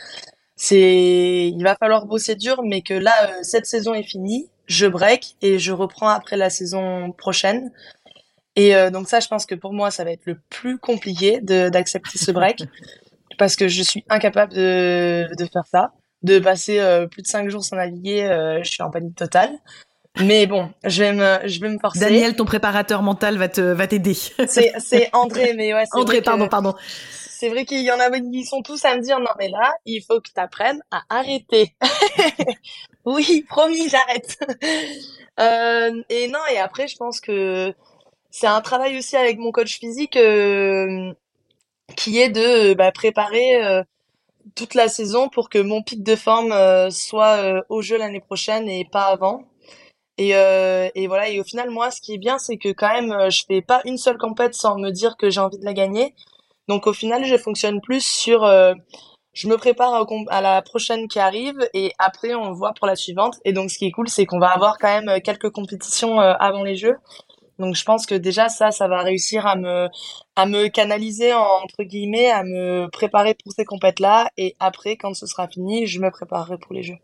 [0.56, 4.86] c'est il va falloir bosser dur, mais que là euh, cette saison est finie, je
[4.86, 7.72] break et je reprends après la saison prochaine.
[8.56, 12.18] Et donc ça, je pense que pour moi, ça va être le plus compliqué d'accepter
[12.18, 12.62] ce break
[13.38, 16.78] parce que je suis incapable de de faire ça, de passer
[17.10, 18.28] plus de cinq jours sans naviguer.
[18.62, 19.58] je suis en panique totale.
[20.20, 22.00] Mais bon, je vais me, je vais me forcer.
[22.00, 24.14] Daniel, ton préparateur mental va te, va t'aider.
[24.14, 25.84] C'est, c'est André, mais ouais.
[25.92, 26.74] André, pardon, pardon.
[27.28, 29.74] C'est vrai qu'il y en a, ils sont tous à me dire, non, mais là,
[29.84, 31.74] il faut que tu apprennes à arrêter.
[33.04, 34.38] oui, promis, j'arrête.
[35.40, 37.74] euh, et non, et après, je pense que
[38.30, 41.12] c'est un travail aussi avec mon coach physique, euh,
[41.96, 43.82] qui est de bah, préparer euh,
[44.54, 48.20] toute la saison pour que mon pic de forme euh, soit euh, au jeu l'année
[48.20, 49.44] prochaine et pas avant.
[50.18, 51.28] Et, euh, et voilà.
[51.28, 53.62] Et au final, moi, ce qui est bien, c'est que quand même, euh, je fais
[53.62, 56.14] pas une seule compète sans me dire que j'ai envie de la gagner.
[56.68, 58.74] Donc au final, je fonctionne plus sur, euh,
[59.34, 63.36] je me prépare à, la prochaine qui arrive et après on voit pour la suivante.
[63.44, 66.62] Et donc ce qui est cool, c'est qu'on va avoir quand même quelques compétitions avant
[66.62, 66.96] les Jeux.
[67.58, 69.88] Donc je pense que déjà ça, ça va réussir à me,
[70.36, 74.28] à me canaliser entre guillemets, à me préparer pour ces compètes là.
[74.38, 76.98] Et après, quand ce sera fini, je me préparerai pour les Jeux.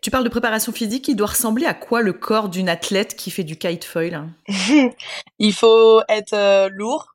[0.00, 3.30] Tu parles de préparation physique, il doit ressembler à quoi le corps d'une athlète qui
[3.30, 4.28] fait du kite foil
[5.38, 7.14] Il faut être euh, lourd.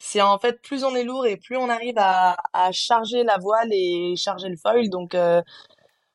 [0.00, 2.36] C'est en fait plus on est lourd et plus on arrive à,
[2.72, 4.90] charger la voile et charger le foil.
[4.90, 5.42] Donc euh,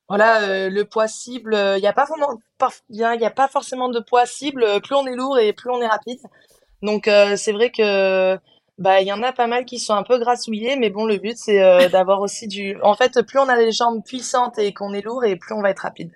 [0.10, 4.82] voilà, euh, le poids cible, il n'y y a pas forcément de poids cible.
[4.82, 6.20] Plus on est lourd et plus on est rapide.
[6.82, 8.38] Donc c'est vrai que
[8.80, 11.18] bah, il y en a pas mal qui sont un peu grassouillés, mais bon, le
[11.18, 12.80] but c'est euh, d'avoir aussi du.
[12.82, 15.62] En fait, plus on a les jambes puissantes et qu'on est lourd, et plus on
[15.62, 16.12] va être rapide.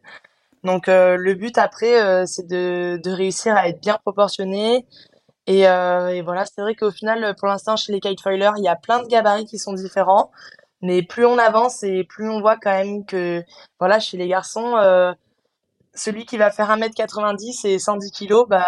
[0.64, 4.86] Donc euh, le but après, euh, c'est de, de réussir à être bien proportionné.
[5.48, 8.76] Et, et voilà, c'est vrai qu'au final, pour l'instant, chez les kitefoilers, il y a
[8.76, 10.32] plein de gabarits qui sont différents.
[10.82, 13.44] Mais plus on avance et plus on voit quand même que,
[13.80, 14.76] voilà, chez les garçons,
[15.94, 18.66] celui qui va faire 1m90 et 110 kg, bah,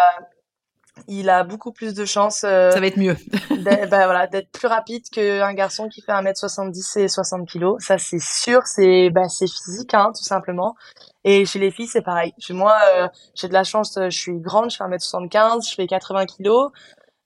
[1.08, 2.44] il a beaucoup plus de chances.
[2.44, 3.16] Euh, ça va être mieux.
[3.62, 7.74] bah, voilà, d'être plus rapide qu'un garçon qui fait 1m70 et 60 kg.
[7.78, 10.74] Ça, c'est sûr, c'est bah, c'est physique, hein, tout simplement.
[11.24, 12.32] Et chez les filles, c'est pareil.
[12.38, 15.86] Chez moi, euh, j'ai de la chance, je suis grande, je fais 1m75, je fais
[15.86, 16.70] 80 kg.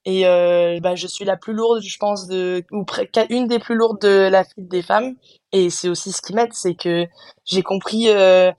[0.06, 2.84] Et euh, bah, je suis la plus lourde, je pense, de ou
[3.30, 5.14] une des plus lourdes de la file des femmes.
[5.52, 7.06] Et c'est aussi ce qui m'aide, c'est que
[7.44, 8.52] j'ai compris euh,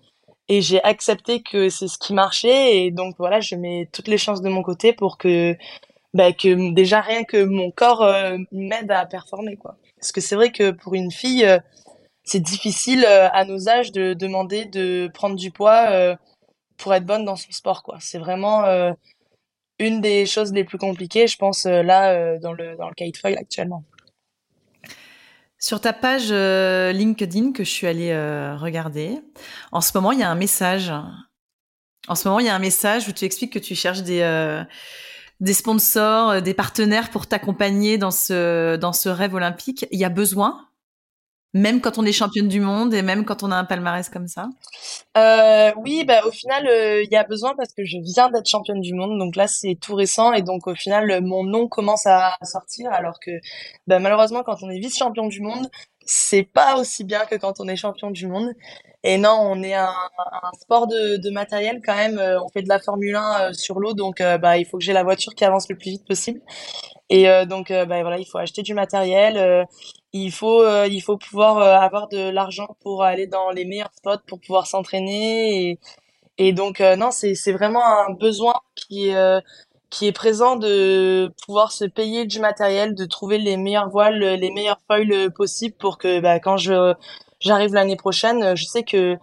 [0.48, 4.18] et j'ai accepté que c'est ce qui marchait et donc voilà je mets toutes les
[4.18, 5.56] chances de mon côté pour que
[6.14, 9.78] bah, que déjà rien que mon corps euh, m'aide à performer quoi.
[10.00, 11.60] Parce que c'est vrai que pour une fille euh,
[12.24, 16.18] c'est difficile euh, à nos âges de demander de prendre du poids
[16.78, 17.98] pour être bonne dans son sport quoi.
[18.00, 18.64] C'est vraiment
[19.80, 23.84] une des choses les plus compliquées je pense là dans le dans le kitefoil actuellement
[25.66, 29.20] sur ta page euh, LinkedIn que je suis allée euh, regarder,
[29.72, 30.94] en ce moment, il y a un message.
[32.08, 34.22] En ce moment, il y a un message où tu expliques que tu cherches des,
[34.22, 34.64] euh,
[35.40, 39.88] des sponsors, des partenaires pour t'accompagner dans ce, dans ce rêve olympique.
[39.90, 40.68] Il y a besoin
[41.56, 44.28] même quand on est championne du monde et même quand on a un palmarès comme
[44.28, 44.50] ça
[45.16, 48.50] euh, Oui, bah, au final, euh, il y a besoin parce que je viens d'être
[48.50, 49.18] championne du monde.
[49.18, 50.34] Donc là, c'est tout récent.
[50.34, 52.92] Et donc, au final, mon nom commence à sortir.
[52.92, 53.32] Alors que
[53.88, 55.70] bah, malheureusement, quand on est vice-champion du monde,
[56.06, 58.52] c'est pas aussi bien que quand on est champion du monde.
[59.04, 59.94] Et non, on est un,
[60.60, 62.18] sport de, de, matériel quand même.
[62.18, 64.84] Euh, on fait de la Formule 1 euh, sur l'eau, donc bah, il faut que
[64.84, 66.42] j'ai la voiture qui avance le plus vite possible.
[67.10, 69.68] Et donc, bah, voilà, il faut acheter du matériel
[70.16, 73.92] il faut euh, il faut pouvoir euh, avoir de l'argent pour aller dans les meilleurs
[73.94, 75.80] spots pour pouvoir s'entraîner et,
[76.38, 79.12] et donc euh, non c'est c'est vraiment un besoin qui
[79.90, 84.52] qui est présent de pouvoir se payer du matériel de trouver les meilleures voiles les
[84.52, 86.94] meilleurs foils possibles pour que bah, quand je
[87.40, 89.18] j'arrive l'année prochaine je sais que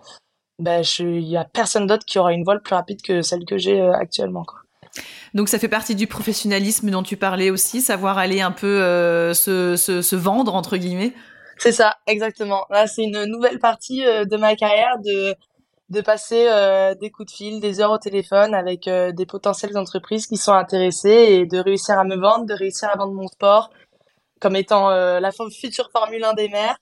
[0.59, 3.59] bah je y a personne d'autre qui aura une voile plus rapide que celle que
[3.59, 4.63] j'ai actuellement quoi.
[5.35, 9.33] Donc ça fait partie du professionnalisme dont tu parlais aussi, savoir aller un peu euh,
[9.33, 11.15] se, se, se, vendre entre guillemets?
[11.59, 12.67] C'est ça, exactement.
[12.71, 15.35] Là, c'est une nouvelle partie euh, de ma carrière de
[15.93, 19.77] de passer euh, des coups de fil, des heures au téléphone avec euh, des potentielles
[19.77, 23.29] entreprises qui sont intéressées et de réussir à me vendre, de réussir à vendre mon
[23.29, 23.71] sport
[24.41, 26.77] comme étant la future Formule 1 des mers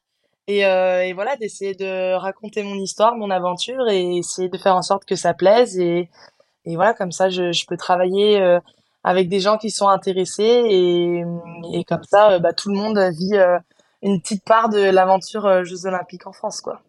[0.47, 4.83] et, euh, voilà d'essayer de raconter mon histoire, mon aventure et essayer de faire en
[4.83, 6.09] sorte que ça plaise et,
[6.65, 8.61] voilà comme ça je, peux travailler euh,
[9.05, 11.25] avec des gens qui sont intéressés et,
[11.75, 13.37] et comme ça bah, tout le monde vit
[14.03, 16.81] une petite part de l'aventure Jeux Olympiques en France quoi.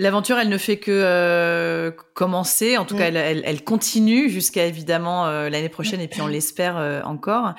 [0.00, 2.78] L'aventure, elle ne fait que euh, commencer.
[2.78, 3.16] En tout cas, mm.
[3.16, 7.54] elle, elle, continue jusqu'à évidemment euh, l'année prochaine, et puis on l'espère euh, encore.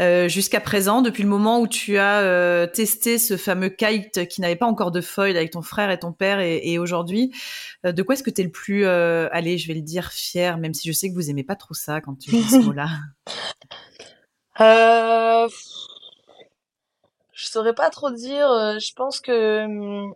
[0.00, 4.64] jusqu'à présent, depuis le moment où tu as testé ce fameux kite qui n'avait pas
[4.64, 7.32] encore de foil avec ton frère et ton père, et, aujourd'hui,
[7.84, 10.72] de quoi est-ce que tu es le plus, allez, je vais le dire, fier, même
[10.72, 12.88] si je sais que vous aimez pas trop ça quand tu dis ce mot-là?
[17.34, 18.48] Je saurais pas trop dire.
[18.80, 20.14] Je pense que hum,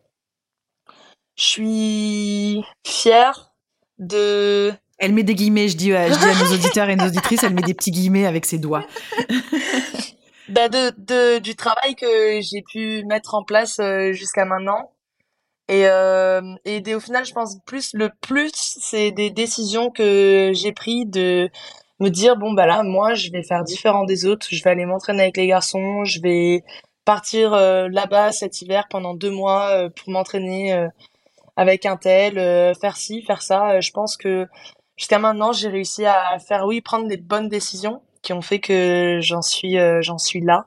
[1.38, 3.52] je suis fière
[3.98, 4.72] de...
[4.98, 7.54] Elle met des guillemets, je dis, je dis à nos auditeurs et nos auditrices, elle
[7.54, 8.84] met des petits guillemets avec ses doigts.
[10.48, 14.90] bah de, de, du travail que j'ai pu mettre en place euh, jusqu'à maintenant.
[15.68, 20.50] Et, euh, et des, au final, je pense plus le plus, c'est des décisions que
[20.54, 21.50] j'ai prises de
[22.00, 24.48] me dire bon bah là, moi, je vais faire différent des autres.
[24.50, 26.04] Je vais aller m'entraîner avec les garçons.
[26.04, 26.64] Je vais
[27.04, 30.88] partir euh, là-bas cet hiver pendant deux mois euh, pour m'entraîner
[31.58, 33.72] avec un tel, euh, faire ci, faire ça.
[33.72, 34.46] Euh, je pense que
[34.96, 39.18] jusqu'à maintenant, j'ai réussi à faire, oui, prendre des bonnes décisions qui ont fait que
[39.20, 40.66] j'en suis, euh, j'en suis là.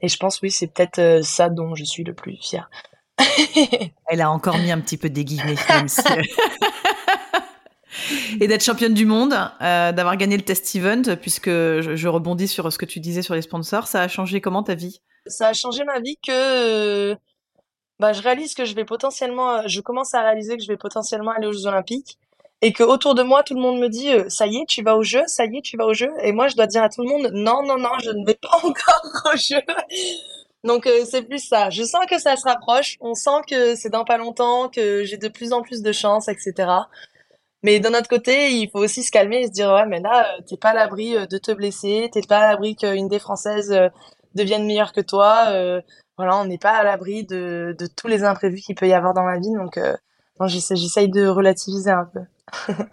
[0.00, 2.70] Et je pense, oui, c'est peut-être ça dont je suis le plus fière.
[4.08, 5.56] Elle a encore mis un petit peu des guillemets.
[8.40, 12.72] Et d'être championne du monde, d'avoir gagné le test event, puisque je, je, rebondis sur
[12.72, 15.02] ce que tu disais sur les sponsors, ça a changé comment ta vie?
[15.26, 17.18] Ça a changé ma vie que
[18.02, 20.76] bah, je réalise que je vais potentiellement, euh, je commence à réaliser que je vais
[20.76, 22.18] potentiellement aller aux Jeux Olympiques
[22.60, 24.82] et que autour de moi tout le monde me dit euh, ça y est tu
[24.82, 26.82] vas au jeu ça y est tu vas au jeu et moi je dois dire
[26.82, 29.62] à tout le monde non non non je ne vais pas encore au jeu.
[30.64, 31.70] Donc euh, c'est plus ça.
[31.70, 32.96] Je sens que ça se rapproche.
[33.00, 36.26] On sent que c'est dans pas longtemps que j'ai de plus en plus de chance
[36.28, 36.68] etc
[37.62, 40.26] mais d'un autre côté il faut aussi se calmer et se dire ouais mais là
[40.48, 43.72] t'es pas à l'abri de te blesser t'es pas à l'abri qu'une des françaises
[44.34, 45.80] devienne meilleure que toi
[46.22, 49.12] voilà, on n'est pas à l'abri de, de, tous les imprévus qu'il peut y avoir
[49.12, 49.52] dans la vie.
[49.54, 49.96] Donc, euh,
[50.46, 52.20] j'essaye de relativiser un peu.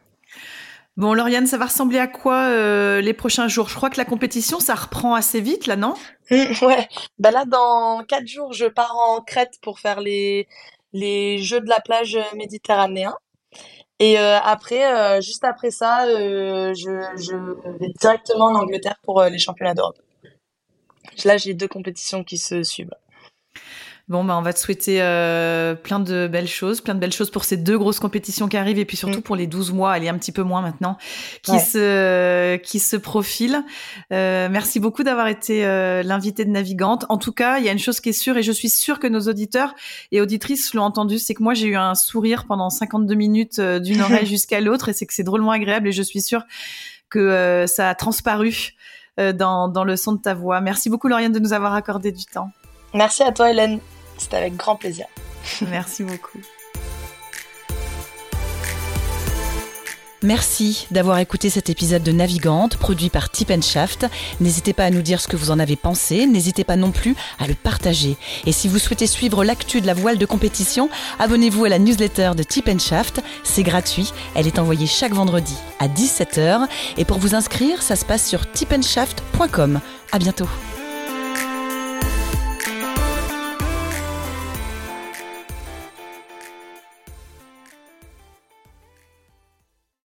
[0.97, 3.69] bon, Lauriane, ça va ressembler à quoi euh, les prochains jours?
[3.69, 5.93] Je crois que la compétition, ça reprend assez vite, là, non?
[6.31, 6.89] Mmh, Ouais.
[7.19, 10.47] Bah là, dans quatre jours, je pars en Crète pour faire les,
[10.91, 13.15] les Jeux de la plage méditerranéen.
[13.99, 19.75] Et euh, après, juste après ça, je, je vais directement en Angleterre pour les championnats
[19.75, 19.99] d'Europe.
[21.25, 22.95] Là, j'ai deux compétitions qui se suivent.
[24.09, 27.29] Bon, bah, on va te souhaiter euh, plein de belles choses, plein de belles choses
[27.29, 29.21] pour ces deux grosses compétitions qui arrivent et puis surtout mm.
[29.21, 30.97] pour les 12 mois, elle est un petit peu moins maintenant,
[31.43, 33.63] qui se qui se profilent.
[34.11, 37.05] Euh, merci beaucoup d'avoir été euh, l'invité de Navigante.
[37.09, 38.97] En tout cas, il y a une chose qui est sûre et je suis sûre
[38.97, 39.75] que nos auditeurs
[40.11, 44.01] et auditrices l'ont entendu, c'est que moi j'ai eu un sourire pendant 52 minutes d'une
[44.01, 46.45] oreille jusqu'à l'autre et c'est que c'est drôlement agréable et je suis sûre
[47.11, 48.71] que ça a transparu
[49.17, 50.61] dans, dans le son de ta voix.
[50.61, 52.49] Merci beaucoup Lauriane de nous avoir accordé du temps.
[52.93, 53.79] Merci à toi Hélène.
[54.17, 55.05] C'était avec grand plaisir.
[55.61, 56.39] Merci beaucoup.
[60.21, 64.05] Merci d'avoir écouté cet épisode de Navigante produit par Tip Shaft.
[64.41, 67.15] N'hésitez pas à nous dire ce que vous en avez pensé, n'hésitez pas non plus
[67.39, 68.17] à le partager.
[68.45, 72.31] Et si vous souhaitez suivre l'actu de la voile de compétition, abonnez-vous à la newsletter
[72.35, 76.67] de Tip Shaft, c'est gratuit, elle est envoyée chaque vendredi à 17h
[76.97, 79.79] et pour vous inscrire, ça se passe sur tipenshaft.com.
[80.11, 80.49] À bientôt.